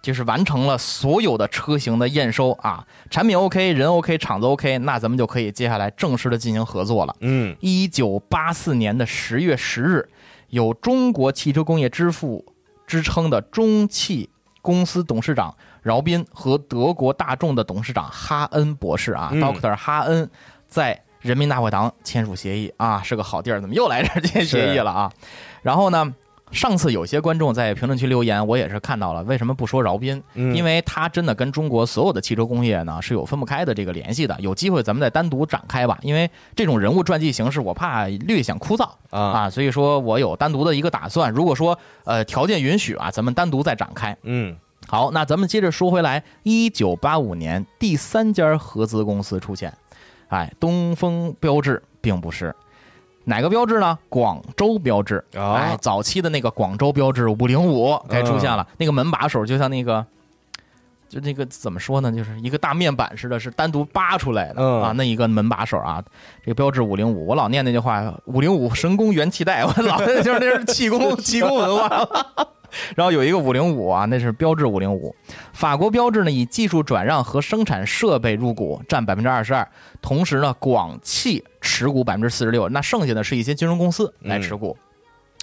[0.03, 7.15] 就是完成了所有的车型的验收啊，产品 OK，人 OK，厂子 OK，那咱们就可以接下来正式的进行合作了。
[7.21, 10.09] 嗯一九八四年的十月十日，
[10.49, 12.45] 有中国汽车工业之父
[12.87, 14.31] 之称的中汽
[14.63, 20.31] 公司董事长饶斌和德国大众的董事长哈恩博士啊、嗯 d r 哈恩
[20.67, 25.13] 在人民大会堂签署协议啊，是个好地儿，怎么又来这儿签协议了啊？
[25.63, 26.15] 然后呢？
[26.53, 30.23] 上次有些观众在评论区留言，我也是看到了，为什么不说饶斌？
[30.35, 34.37] 嗯，因为他真的跟中国所有的汽车工业呢是有分不开的这个联系的。
[34.41, 41.33] 有机会咱们再单独展开吧，因为这种人物传记形式我怕略显枯燥啊啊，所以说我有单独的一个打算。
[41.33, 44.17] 如果说呃条件允许啊，咱们单独再展开。
[44.23, 44.57] 嗯
[44.89, 49.73] 好，那咱们接着说回来，一九八五年第三家合资公司出现，
[50.29, 52.53] 哎，东风标致并不是。
[53.31, 53.97] 哪个标志呢？
[54.09, 60.05] 广州标志，哦哎，早期的那个广州标志五零五该出现了，那个门把手就像那个，
[61.09, 64.83] 就那个怎么说呢，就是一个大面板似的，是单独扒出来的、嗯。
[64.83, 66.03] 啊，那一个门把手啊，
[66.45, 72.09] 这个标志五零五，我老念那句话，五零五神功元气带， 我老就是那是气功气功文化。
[72.97, 75.15] 然后有一个五零五啊，那是标致五零五。
[75.53, 79.69] 法国标致呢以技术转让和生产设备入股，占百分之二十二。
[80.01, 84.77] 同时呢，广汽持股百分之四十六，那剩下的是一些金融公司来持股。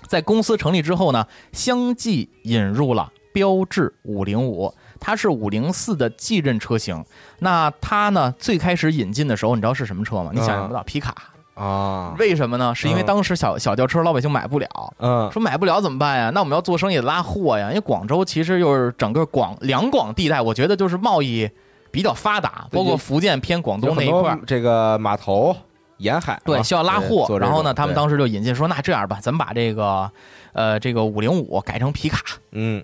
[0.08, 7.04] 在公司成立之后呢，相继引入了标致五零五，它是五零四的继任车型。
[7.40, 10.32] 那它呢，最开始引进的时候，你知道是什么车吗？
[10.34, 11.34] 你想象不到，皮卡。
[11.58, 12.76] 啊，为什么呢？
[12.76, 14.68] 是因为嗯当时小小轿车老百姓买不了，
[15.00, 15.30] 嗯。
[15.32, 16.30] 说买不了怎么办呀？
[16.34, 21.50] 那我们要做生意拉货呀，因为广州其实又是整个广两广地带，我觉得就是贸易
[21.90, 24.40] 比较发达，包括福建偏广东那一块儿。
[24.46, 25.56] 这个码头
[25.98, 30.12] 沿海对，需要拉货，然后呢，他们当时就引进说，那这样吧，咱们把这个，
[30.54, 32.80] 呃，这个五零五改成皮卡，嗯。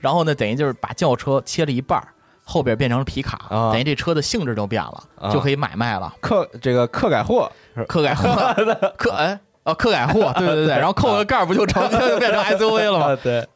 [0.00, 2.08] 然后 呢，等于就是把轿车切了一半儿，
[2.44, 3.70] 后边变成了皮卡，啊。
[3.72, 5.30] 等于这车的性质就变了，啊。
[5.32, 7.50] 就可以买卖了，客这个客改货。
[7.74, 7.84] 是。
[7.84, 8.54] 客改货，
[8.96, 13.12] 客哎哦，客改货，对对 对，然后扣个盖儿不就成就变成 SUV 了吗？
[13.12, 13.46] 啊对。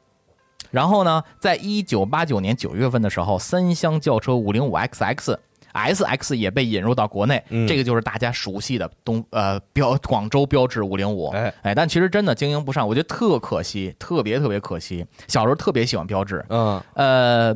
[0.70, 5.37] 然后呢，在一九八九年九月份的时候，三厢轿车五零五 XX。
[5.76, 7.68] SX 也被引入到国内，嗯。
[7.68, 11.53] 这个就是大家熟悉的东呃标广州标致五零五，哎。
[11.61, 15.05] 哎，但其实真的经营不善，我觉得特可惜，特别特别可惜。
[15.28, 16.80] 小时候特别喜欢标致，嗯。
[16.95, 17.55] 呃，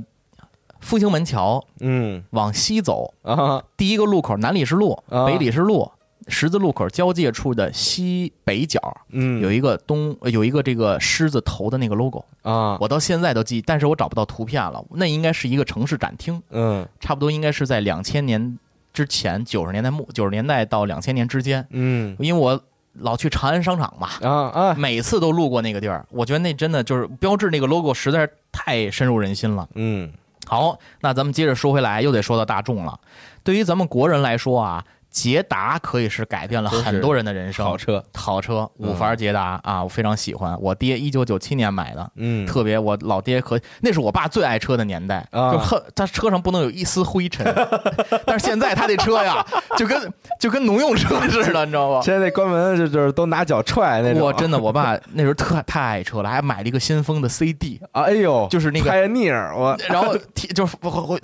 [0.81, 2.23] 复兴门桥嗯。
[2.31, 3.63] 往西走，啊。
[3.77, 5.27] 第一个路口南礼士路、啊。
[5.27, 5.91] 北礼士路
[6.29, 9.41] 十字路口交界处的西北角，嗯。
[9.41, 12.77] 有一个东呃有一个这个狮子头的那个 logo，啊。
[12.81, 14.85] 我到现在都记，但是我找不到图片了。
[14.93, 16.87] 那应该是一个城市展厅，嗯。
[17.01, 18.59] 差不多应该是在两千年
[18.93, 22.17] 之前，九十年代末，九十年代到两千年之间，嗯。
[22.19, 22.61] 因为我
[22.95, 24.09] 老去长安商场嘛。
[24.23, 24.75] 啊啊。
[24.75, 29.69] 每次都路过那个地儿，我觉得那真的就是标志那个 logo 实在是太深入人心了。
[29.75, 30.11] 嗯
[30.51, 32.99] 好，那咱们接着说回来，又得说到大众了。
[33.45, 37.65] 对于咱们国人来说啊，捷达可以是改变了很多人的人生。
[37.65, 40.57] 好车好车，五嗯阀捷达啊，我非常喜欢。
[40.61, 47.45] 我爹一九九七年买的，嗯特别我老爹可那是我爸最爱车的年代，啊就恨他车上不能有一丝灰尘。
[48.25, 49.45] 但是现在他这车呀，
[49.77, 52.01] 就跟就跟农用车似的，你知道吗？
[52.03, 60.77] 现在那关门就就是都拿脚踹那种，我真的，我爸那时候特太爱车了，还买了一个先锋的 CD， 啊哎呦，就是那个 Pioneer，我然后替就是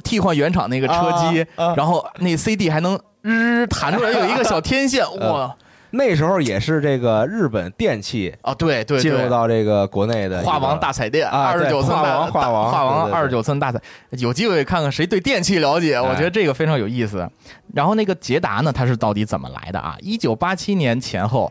[0.02, 0.94] 替换原厂那个车
[1.30, 5.54] 机，啊啊然后那 CD 还能日弹出来有一个小天线，哇！
[5.90, 17.28] 那时候也是这个日本电器啊，对对进入，到这个国内的一个画王大彩电，啊二十九寸大王画王画王二十九寸大彩，有机会看看谁对电器了解，我觉得这个非常有意思。
[17.72, 19.96] 然后那个捷达呢，它是到底怎么来的啊？
[20.00, 21.50] 一九八七年前后，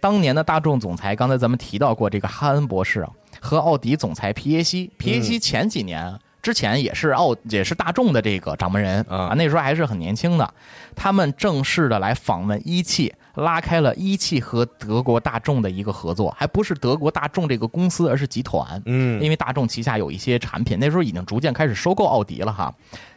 [0.00, 3.10] 当年的大众总裁，刚才咱们提到过这个哈恩博士啊
[3.40, 6.18] 和奥迪总裁皮耶西，皮耶西前几年。
[6.44, 10.52] 之前也是奥也是大众的这个掌门人啊那时候还是很年轻的，
[10.94, 18.80] 他们正式的来访问一汽，拉开了一汽和德国大众的一个合作，还不是德国大众这个公司，而是集团。
[18.84, 22.74] 嗯因为大众旗下有一些产品，那时候已经逐渐开始收购奥迪了哈。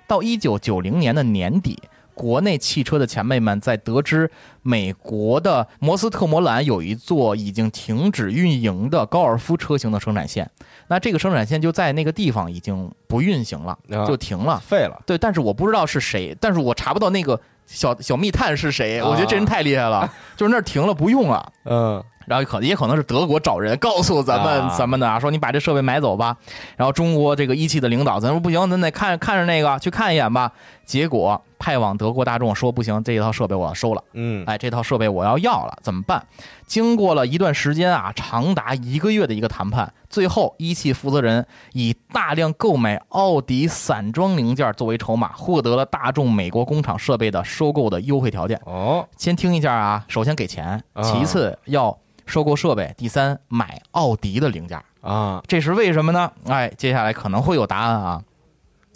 [0.08, 1.78] 到一九九零年的年底，
[2.14, 10.50] 国内汽车的前辈们在得知美国的摩斯特摩兰有一座已经停止运营的高尔夫车型的生产线，
[10.88, 14.60] 那这个生产线就在那个地方已经不运行了，啊就停了。
[14.66, 19.02] 废了，对，但是我不知道是谁，但是我查不到那个小小密探是谁。
[19.02, 21.52] 我觉得这人太厉害了， 就是那儿停了不用了。
[21.66, 26.36] 嗯然后可能也可能是德国找人告诉咱们啊咱们的啊，说你把这设备买走吧。
[26.76, 30.52] 然后中国这个一汽的领导，咱说不行，咱得看看着那个去看一眼吧。
[30.86, 36.26] 结果派往德国大众说不行，这一套设备我要收了，嗯哎，这套设备我要要了，怎么办？
[36.66, 48.60] 经过了一段时间啊，长达一个月的一个谈判，最后一汽负责人以大量购买奥迪散装零件作为筹码，获得了大众美国工厂设备的收购的优惠条件。
[48.66, 56.32] 哦先听一下啊，首先给钱，啊其次要收购设备，第三买奥迪的零件，啊这是为什么呢？
[56.48, 58.22] 哎，接下来可能会有答案啊。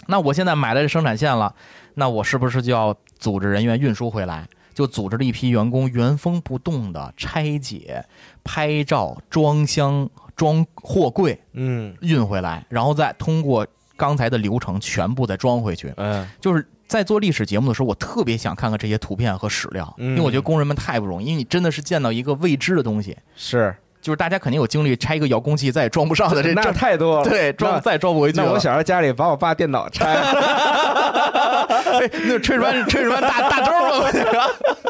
[0.07, 1.55] 那我现在买了这生产线了，
[1.93, 4.47] 那我是不是就要组织人员运输回来？
[4.73, 8.03] 就组织了一批员工原封不动的拆解、
[8.41, 13.67] 拍照、装箱、装货柜，嗯运回来，然后再通过
[13.97, 15.93] 刚才的流程全部再装回去。
[15.97, 28.45] 嗯就是在做历史节目的时候，我特别想看看这些图片和史料，嗯因为我觉得工人们太不容易，因为你真的是见到一个未知的东西，是就是大家肯定有经历拆一个遥控器再也装不上的这 那这太多了，对装再也装不回去了。
[28.45, 30.21] 那我小时候家里把我爸电脑拆了，
[32.01, 33.71] 哎那炊事班炊事班大大招
[34.01, 34.07] 嘛，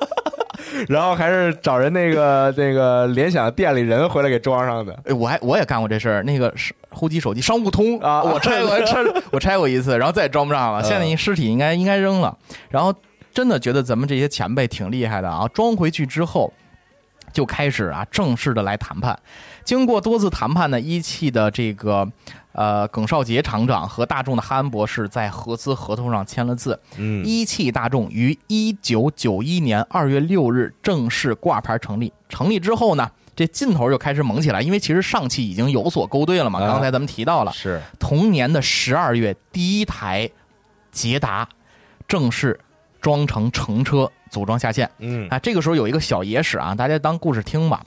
[0.87, 4.97] 然后还是找人那个那个联想店里人回来给装上的。
[5.05, 8.97] 哎，我还我也干过这事儿，那个是呼机手机商务通啊我拆过拆
[9.31, 10.81] 我拆过一次，然后再也装不上了。
[10.81, 12.35] 嗯现在你尸体应该应该扔了，
[12.69, 12.93] 然后
[13.33, 16.51] 真的觉得咱们这些前辈挺厉害的啊，装回去之后。
[17.31, 19.17] 就开始啊正式的来谈判。
[19.63, 22.07] 经过多次谈判呢，一汽的这个
[22.51, 26.79] 呃耿少杰厂长和大众的哈恩博士在合资合同上签了字。
[26.97, 32.11] 嗯一汽大众于一九九一年二月六日正式挂牌成立。
[32.27, 36.59] 成立之后呢，这劲头就开始猛起来，因为其实上汽已经有所勾兑了嘛。
[36.59, 40.29] 啊刚才咱们提到了，是同年的十二月，第一台
[40.91, 41.47] 捷达
[42.07, 42.59] 正式
[42.99, 44.89] 装成乘车组装下线。
[44.97, 47.85] 嗯啊，这个时候有一个小野史啊，大家当故事听吧。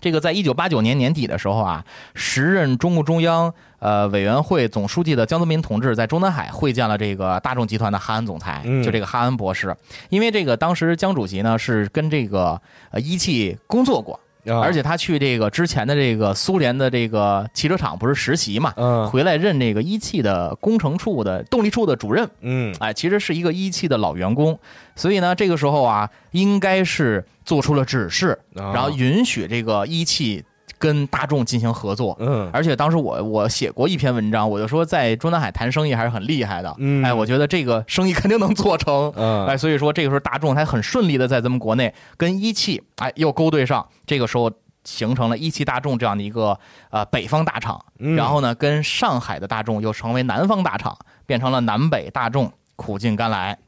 [0.00, 9.76] 这个在一九八九年年底的时候啊，时任中共中央呃委员会总书记的江泽民同志在中南海会见了这个大众集团的哈恩总裁，嗯就这个哈恩博士。
[10.08, 12.60] 因为这个当时江主席呢是跟这个
[12.92, 14.60] 呃一汽工作过，啊。
[14.60, 19.08] 而且他去这个之前的这个苏联的这个汽车厂不是实习嘛，嗯。
[19.10, 22.28] 回来任这个一汽的工程处的动力处的主任。
[22.40, 22.74] 嗯。
[22.80, 24.58] 哎，其实是一个一汽的老员工，
[24.96, 28.72] 所以呢，这个时候啊，应该是做出了指示，啊。
[28.72, 30.44] 然后允许这个一汽
[30.78, 32.16] 跟大众进行合作。
[32.20, 36.74] 嗯而且当时我我写过一篇文章，我就说在中南海谈生意还是很厉害的。
[36.78, 39.12] 嗯哎，我觉得这个生意肯定能做成。
[39.16, 44.50] 嗯哎，所以说这个时候大众还很顺利的在咱们国内跟一汽哎又勾兑上，这个时候
[44.84, 46.58] 形成了一汽大众这样的一个
[46.90, 53.58] 呃北方大厂，嗯然后呢跟上海的大众又成为南方大厂，变成了南北大众，苦尽甘来。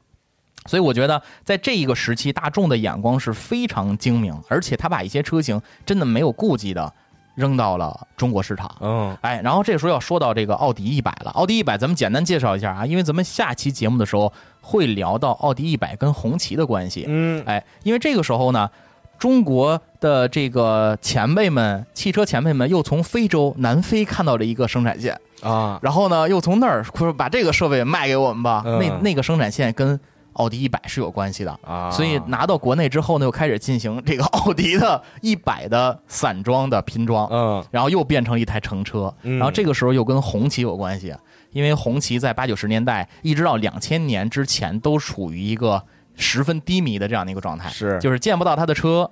[0.67, 6.93] 所以我觉得，在这一个时期，大众的眼光是非常精明，而且他把一些车型真的没有顾忌的
[7.35, 8.69] 扔到了中国市场。
[8.79, 11.31] 嗯哎，然后这时候要说到这个奥迪一百了。
[11.31, 14.31] 奥迪一百，咱们简单介绍一下啊，因为咱们下期节目的时候
[14.61, 17.05] 会聊到奥迪一百跟红旗的关系。
[17.07, 18.69] 嗯哎，因为这个时候呢，
[19.17, 28.61] 中国的这个前辈们，汽车前辈们又从非洲南非看到了一个生产线，啊然后呢，又从那儿说把这个设备卖给我们吧。
[28.65, 29.99] 嗯那那个生产线跟
[30.33, 31.59] 奥迪一百是有关系的。
[31.63, 37.63] 啊，所以拿到国内之后呢，又开始进行这个 奥迪的一百的散装的拼装，嗯。
[37.71, 39.37] 然后又变成一台乘车，嗯。
[39.37, 41.15] 然后这个时候又跟红旗有关系，
[41.51, 45.83] 因为红旗在八九十年代一直到两千年之前都处于一个
[46.15, 47.99] 十分低迷的这样的一个状态，是。
[47.99, 49.09] 就是见不到他的车，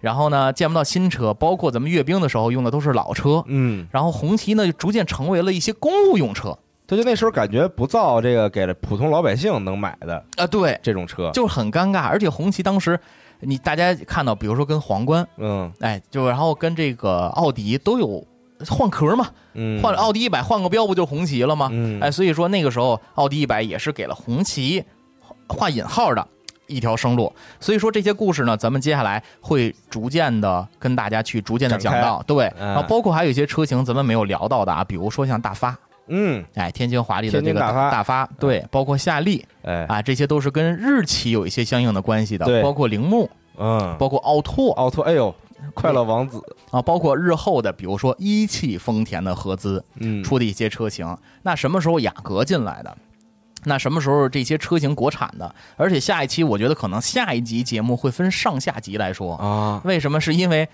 [0.00, 6.58] 然后呢见不到新车，包括咱们阅兵的时候用的都是老车，嗯，然后红旗呢就逐渐成为了一些公务用车
[6.92, 13.00] 他就那时候感觉不造这个给了普通老百姓能买的啊，对，这种车，就是很尴尬，而且红旗当时。
[13.44, 18.24] 你大家看到，比如说跟皇冠，嗯哎，就然后跟这个奥迪都有
[18.68, 21.68] 换壳嘛，嗯换了奥迪一百换个标不就红旗了吗？
[21.72, 24.84] 嗯哎，所以说那个时候奥迪一百也是给了红旗
[25.48, 26.24] 画引号的
[26.68, 27.32] 一条生路。
[27.58, 35.76] 所以说这些故事呢，咱们接下来会逐渐的跟大家去逐渐的讲到，对，嗯然后包括还有一些车型咱们没有聊到的啊，比如说像大发。
[36.08, 45.34] 嗯哎，天津华丽的这个大发大发，对，包括夏利哎啊，这些都是跟日企有一些相应的关系的，对包括铃木，嗯包括奥拓奥拓，哎呦，
[45.74, 51.16] 快乐王子，啊，包括日后的，比如说一汽丰田的合资，嗯出的一些车型。
[51.42, 52.96] 那什么时候雅阁进来的？
[53.64, 55.54] 那什么时候这些车型国产的？
[55.76, 59.36] 而且下一期我觉得可能下一集节目会分上下集来说。
[59.36, 60.20] 啊为什么？
[60.20, 60.68] 是因为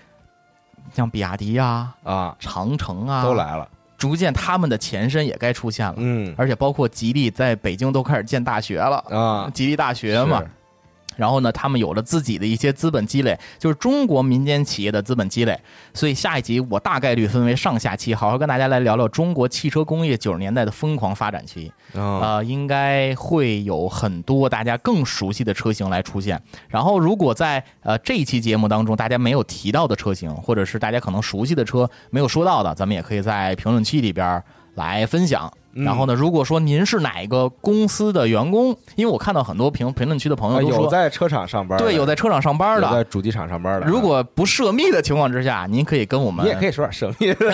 [0.95, 3.69] 像比亚迪呀、啊长城啊，都，来了，
[3.99, 5.93] 逐渐他们的前身也该出现了。
[5.97, 10.49] 嗯而且包括吉利在北京都开始建大学了，啊吉利大学嘛是。
[11.19, 15.59] 然后呢，他们有了自己的一些资本积累，就是中国民间企业的资本积累。
[15.93, 21.71] 所以下一集我大概率分为上下期，好好跟大家来聊聊中国汽车工业九十年代的疯狂发展期。
[21.93, 26.41] 啊呃，应该会有很多大家更熟悉的车型来出现。
[26.69, 34.41] 然后，如果在呃这一期节目当中大家没有提到的车型，或者是大家可能熟悉的车没有说到的，咱们也可以在评论区里边
[34.79, 35.51] 来分享。
[35.73, 43.03] 嗯然后呢，如果说您是哪个公司的员工，因为我看到很多评评论区的朋友有在车厂上班的，对，有在车厂上班有在。
[43.03, 47.45] 主机厂上班的，如果不涉密的情况之下，您可以跟我们，你也可以说点涉密的，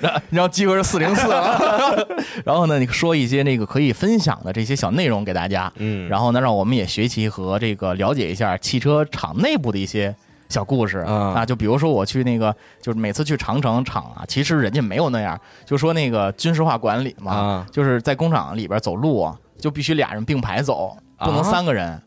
[0.30, 2.08] 然后集合是四零四了，
[2.42, 10.16] 然后呢，你说一些那个可以分享的这些小内容给大家，嗯然后呢，让我们也学习和这个了解一下汽车厂内部的一些
[10.50, 17.66] 小故事啊啊，就比如说我去那个，就是每次去长城厂啊，其实人家没有那样，就说那个军事化管理嘛，啊。
[17.72, 22.02] 就是在工厂里边走路啊，就必须俩人并排走，不能啊三个人。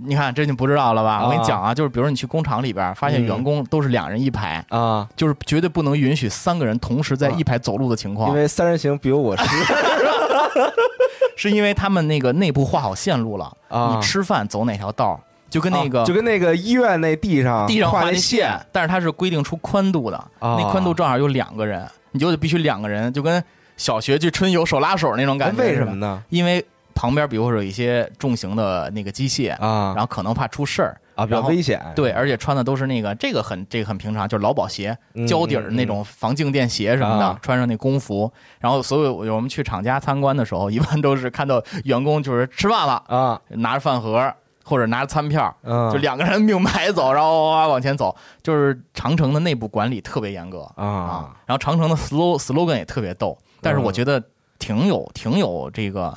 [0.00, 1.16] 你看这你不知道了吧？
[1.16, 1.24] 啊。
[1.24, 3.26] 我跟你讲啊，就是比如说你去工厂里边，发现嗯。
[3.26, 9.44] 员工都是两人一排，啊，就是绝对不能允许三个人同时在一排走路的情况，因为三人行必有我师
[11.36, 13.94] 是因为他们那个内部画好线路了，啊。
[13.94, 15.18] 你吃饭走哪条道儿，
[15.50, 23.42] 就跟那个、啊就跟那个医院那地上地上画那线线，但是它是规定出宽度的，啊那宽度正好有两个人，你就得必须两个人，就跟
[23.76, 25.62] 小学去春游手拉手那种感觉。
[25.62, 25.94] 为什么？
[25.94, 26.22] 呢？
[26.28, 31.80] 因为旁边比如说有一些重型的那个机械，啊然后可能怕出事儿，啊，比较危险。
[31.94, 38.30] 对，而且穿的都是那个这个很这个很平常，就是劳保鞋嗯，胶底儿那种防静电鞋什么的，啊穿上那工服。
[38.58, 44.34] 然后所有我们去厂家参观的时候，一般都是看到员工就是吃饭了，啊，拿着饭盒
[44.68, 48.14] 或者拿着餐票，嗯，就两个人并排走， 然后哇哇往前走。
[48.42, 54.22] 就是长城的内部管理特别严格啊，然后长城的 slow slogan 也特别逗，但是我嗯觉得
[54.58, 56.14] 挺有挺有这个。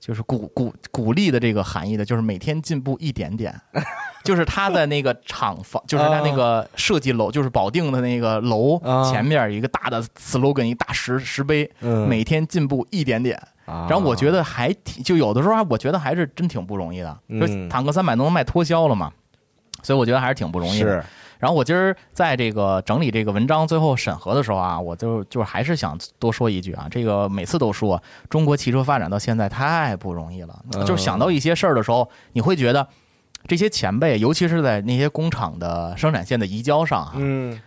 [0.00, 3.58] 就是鼓鼓鼓励的这个含义的，就是每天进步一点点，
[4.22, 13.40] 就是他在那个厂房， 就是他那个设计楼，就是保定的那个楼啊前面一个大的 slogan，一大石石碑，嗯每天进步一点点。
[13.66, 17.18] 然然后我觉得还挺，就有的时候啊我觉得还是真挺不容易的。
[17.68, 19.12] 坦克三百都能卖脱销了嘛，
[19.82, 21.00] 所以我觉得还是挺不容易的。
[21.00, 21.04] 是
[21.40, 32.86] 然后我今儿在这个整理这个文章最后审核的时候啊，我就就是还是想多说一句啊，这个每次都说中国汽车发展到现在太不容易了，嗯就是想到一些事儿的时候，你会觉得
[33.46, 37.60] 这些前辈，尤其是在那些工厂的生产线的移交上啊，嗯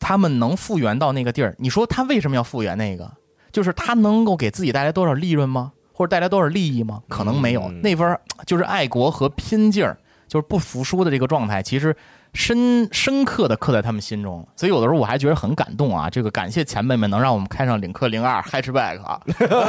[0.00, 3.08] 他们能复原到那个地儿，你说他为什么要复原那个？
[3.52, 5.72] 就是他能够给自己带来多少利润吗？
[5.92, 7.02] 或者带来多少利益吗？
[7.08, 11.94] 可能没有，嗯那份儿就是爱国和拼劲儿，就是不服输的这个状态，其实
[12.32, 14.46] 深深刻的刻在他们心中。
[14.56, 16.08] 所以有的时候我还觉得很感动啊！
[16.08, 19.20] 这个感谢前辈们能让我们开上领克零二 hatchback 啊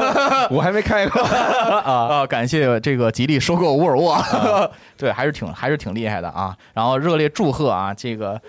[0.50, 2.28] 我还没开过 啊，啊！
[2.28, 4.18] 感谢这个吉利收购沃尔沃，
[4.96, 6.56] 对，还是挺还是挺厉害的啊！
[6.74, 8.40] 然后热烈祝贺啊，这个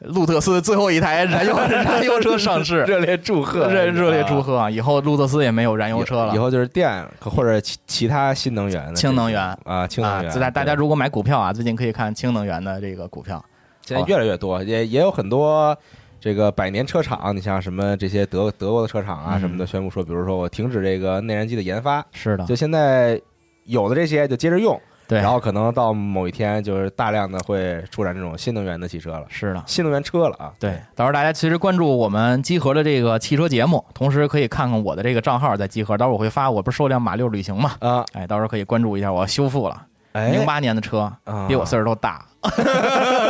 [0.00, 4.42] 路特斯最后一台燃油 燃油车上市， 热烈祝贺，热热烈祝啊！
[4.42, 4.70] 贺啊！
[4.70, 10.22] 以后路特斯也没有燃油车了，以后就是电或者其其他新能源的氢能源啊，氢能啊！
[10.22, 10.32] 源。
[10.32, 13.44] 大家大家如果买股票啊，最近可以看氢能源的这个股票。
[13.82, 15.76] 现在越来越多，也也有很多
[16.20, 23.20] 这个百年车厂，你像什么这些德德国的车厂啊嗯什么的，宣布说，比如说我停止这个内燃机的研发，是的，就现在
[23.64, 24.80] 有的这些就接着用，
[25.10, 29.60] 对，然后可能到某一天就是大量的会出展这种新能源的汽车了，是的。
[29.66, 30.52] 新能源车了啊。
[30.60, 39.82] 对，到时候大家其实关注我们集合的这个汽车节目，同时可以看看我的这个账号在集合，到时候我会发，我不是收辆马六旅行嘛，啊，哎，到时候可以关注一下，我修复了，
[40.12, 42.24] 哎，零八年的车，啊比我岁数都大。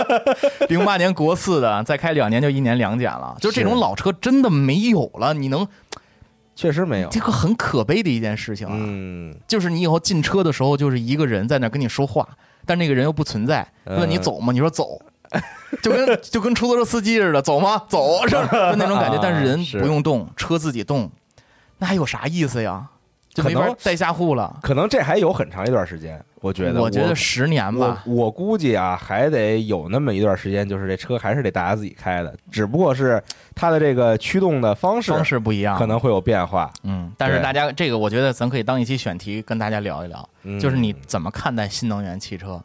[0.68, 5.66] 零八年国四的，再开两年就一年两检了，就这种老车真的没有了，你能
[6.60, 8.74] 确实没有，这个很可悲的一件事情啊。
[8.76, 12.28] 嗯，就是你以后进车的时候，就是一个人在那跟你说话，
[12.66, 14.52] 但那个人又不存在，嗯问你走吗？
[14.52, 15.00] 你说走，
[15.80, 17.82] 就跟就跟出租车司机似的，走吗？
[17.88, 19.16] 走，是吧就那种感觉。
[19.16, 21.10] 啊但是人 不用动，车自己动，
[21.78, 22.90] 那还有啥意思呀？
[23.32, 24.58] 就没可能法带下户了。
[24.62, 33.22] 可能这还有很长一段时间，我觉得，我觉得十年吧，我估计啊，还得有那么一段时间，就是这车还是得大家自己开的，只不过是
[33.54, 36.70] 它的这个驱动的方式方式不一样，可能会有变化。
[36.82, 37.12] 嗯。
[37.16, 42.60] 但是大家这个，我觉得咱可以当一期选题跟大家聊一聊，嗯就是你怎么看待新能源汽车，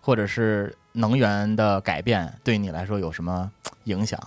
[0.00, 3.50] 或者是能源的改变对你来说有什么
[3.84, 4.18] 影响？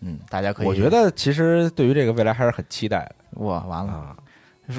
[0.00, 0.66] 嗯，大家可以。
[0.66, 3.92] 我觉得其实对于这个未来还是很期待的哇，完了。
[3.92, 4.16] 啊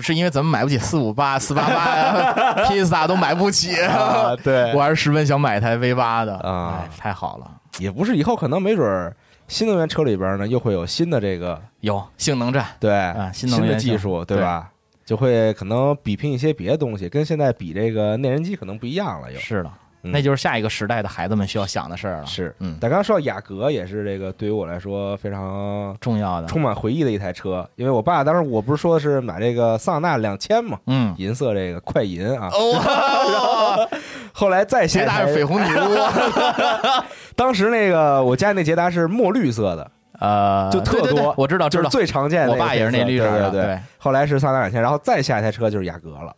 [0.01, 3.75] 是因为咱们买不起四五八、四八八呀，披萨都买不起。
[3.81, 9.15] 啊，对我，还是十分想买一台 V 八的啊哎太好了，也不是以后可能没准儿
[9.47, 14.69] 新能源车里边呢又会有新的这个有性能战，对啊新的技术，对吧？
[15.05, 19.71] 就会可能比拼一些别的东西，跟现在比这个内燃机可能不一样了，又是的，嗯
[20.01, 22.55] 那就是下一个时代的孩子们需要想的事儿了，是。
[22.59, 33.97] 嗯，但刚刚说到雅阁，也是这个对于我来说非常重要的，充满回忆的一台车，因为我爸当时我不是说是买这个桑塔纳两千嘛，嗯，银色这个快银啊，哦，后
[34.31, 35.97] 后来再下捷达是绯红女巫，
[37.35, 42.57] 当时那个我家那捷达是墨绿色的，呃，就特多我知道，知道，就是最常见的我。
[42.57, 43.79] 爸也是那绿色的，对对对。
[43.97, 46.33] 后来是桑塔纳两千，然后再下一台车就是雅阁了。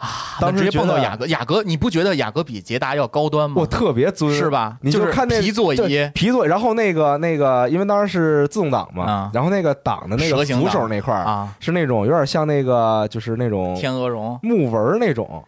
[0.00, 3.56] 啊，当时直接碰到雅阁，雅阁，你不觉得雅阁比捷达要高端吗？
[3.58, 14.38] 我特别尊，是吧你就是看那皮座椅皮座，然后那个那个，因为当时是自动挡嘛啊，然后那个挡的那个扶手那块儿啊，是那种有点像那个就是那种天鹅绒。
[14.42, 15.44] 木纹那种，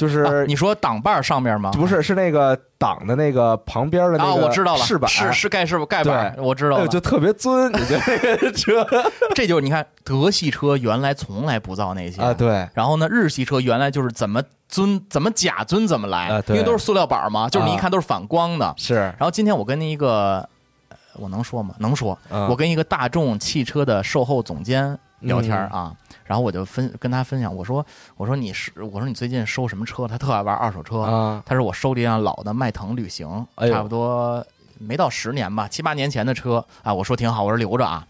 [0.00, 1.70] 就是啊你说挡把上面吗？
[1.72, 6.84] 不是是那个挡的那个旁边的那啊，个我知道了，饰板，是是盖是盖板，我知道了。
[6.84, 7.98] 哎就特别尊，你个
[8.56, 8.86] 车
[9.34, 12.32] 这就是你看德系车原来从来不造那些啊？
[12.32, 18.72] 对，然后呢，日系车原来就是怎么尊怎么假尊怎么来，啊因为都是塑料板嘛，就是你一看都是反光的。
[18.78, 20.48] 是然后今天我跟一个，
[20.88, 21.74] 呃我能说吗？
[21.78, 22.18] 能说。
[22.30, 25.94] 嗯我跟一个大众汽车的售后总监聊天啊，
[26.24, 27.84] 然后我就分跟他分享，我说
[28.16, 30.06] 我说你是我说你最近收什么车？
[30.08, 34.44] 他特爱玩二手车，啊他说我收了一辆老的迈腾旅行，哎差不多
[34.78, 36.92] 没到十年吧，七八年前的车啊。
[36.92, 38.06] 我说挺好，我说留着啊。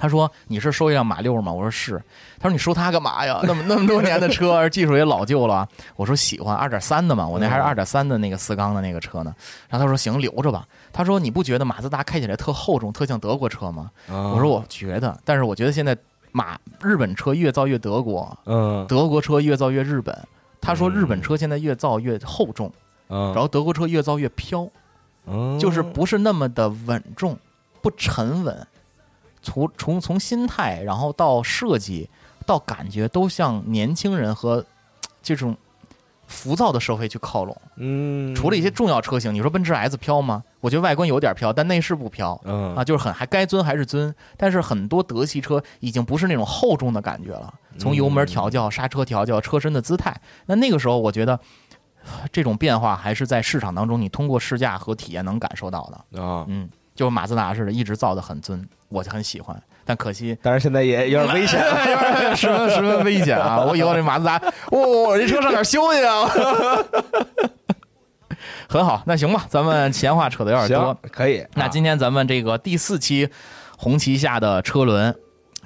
[0.00, 2.00] 他说：“你是收一辆马六吗？”我说：“是。”
[2.38, 3.40] 他说：“你收它干嘛呀？
[3.42, 9.34] 那么那么多年的车， 技术也老旧了。”我说：“喜欢二点三的嘛，我那还是二点三的那个四缸的那个车呢。”
[9.68, 15.96] 然后他说：“行，留着吧。”他说：“你不觉得马自达开起来特厚重，特像德国车吗？”我我说：“我觉得，但是我觉得现在
[16.32, 20.16] 马日本车越造越德国，嗯德国车越造越日本。”
[20.60, 22.72] 他说：“日本车现在越造越厚重，
[23.08, 24.68] 嗯，然后德国车越造越飘。”
[25.30, 27.38] 嗯就是不是那么的稳重，
[27.82, 28.66] 不沉稳。
[29.42, 32.08] 从从从心态，然后到设计，
[32.46, 34.64] 到感觉，都像年轻人和
[35.22, 35.54] 这种
[36.28, 37.56] 浮躁的社会去靠拢。
[37.76, 40.44] 嗯，除了一些重要车型，你说奔驰 S 飘吗？
[40.60, 42.40] 我觉得外观有点飘，但内饰不飘。
[42.44, 51.40] 嗯啊，就是很还该尊还是尊，但是很多德系车已经不是那种厚重的感觉了，从油门调教、刹车调教、车身的姿态，那那个时候我觉得
[52.30, 56.22] 这种变化还是在市场当中，你通过试驾和体验能感受到的。
[56.22, 61.58] 啊，嗯，就是马自达似的，一直造的很尊，我就很喜欢，但可惜但是现在也有点危险。
[62.36, 63.64] 十分十分危险啊！
[63.66, 64.38] 我以后这马自达，
[64.72, 66.28] 哇、我这车上哪儿修去啊？
[68.68, 71.40] 很好，那行吧，咱们闲话扯的有点多，，可以。
[71.40, 73.30] 啊那今天咱们这个第四期
[73.78, 75.14] 红旗下的车轮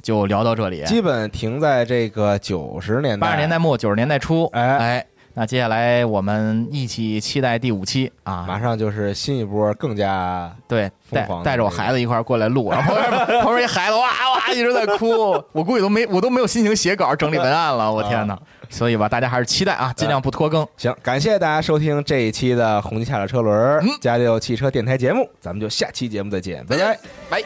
[0.01, 8.45] 就聊到这里，基本停在这个九十年代，八十年代末九十年代初，哎哎，那接下来我们一起期待第五期啊！
[8.47, 15.09] 马上就是新一波更加对，带带着我孩子一块儿过来录，然后旁边 旁边一孩子哇哇一直在哭，
[15.53, 18.39] 我估计都没我都没有心情写稿整理文案了，我天哪！
[18.69, 20.67] 所以吧，大家还是期待啊，尽量不拖更。
[20.77, 20.95] 行。
[21.03, 26.99] 感谢大家收听这一期的红旗下的车轮嗯加六汽车电台节目，咱们就下期节目再见，拜拜。
[27.31, 27.43] 拜。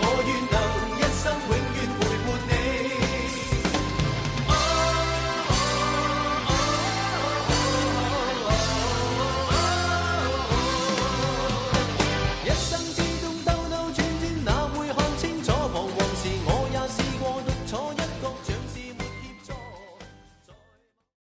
[0.00, 0.09] 我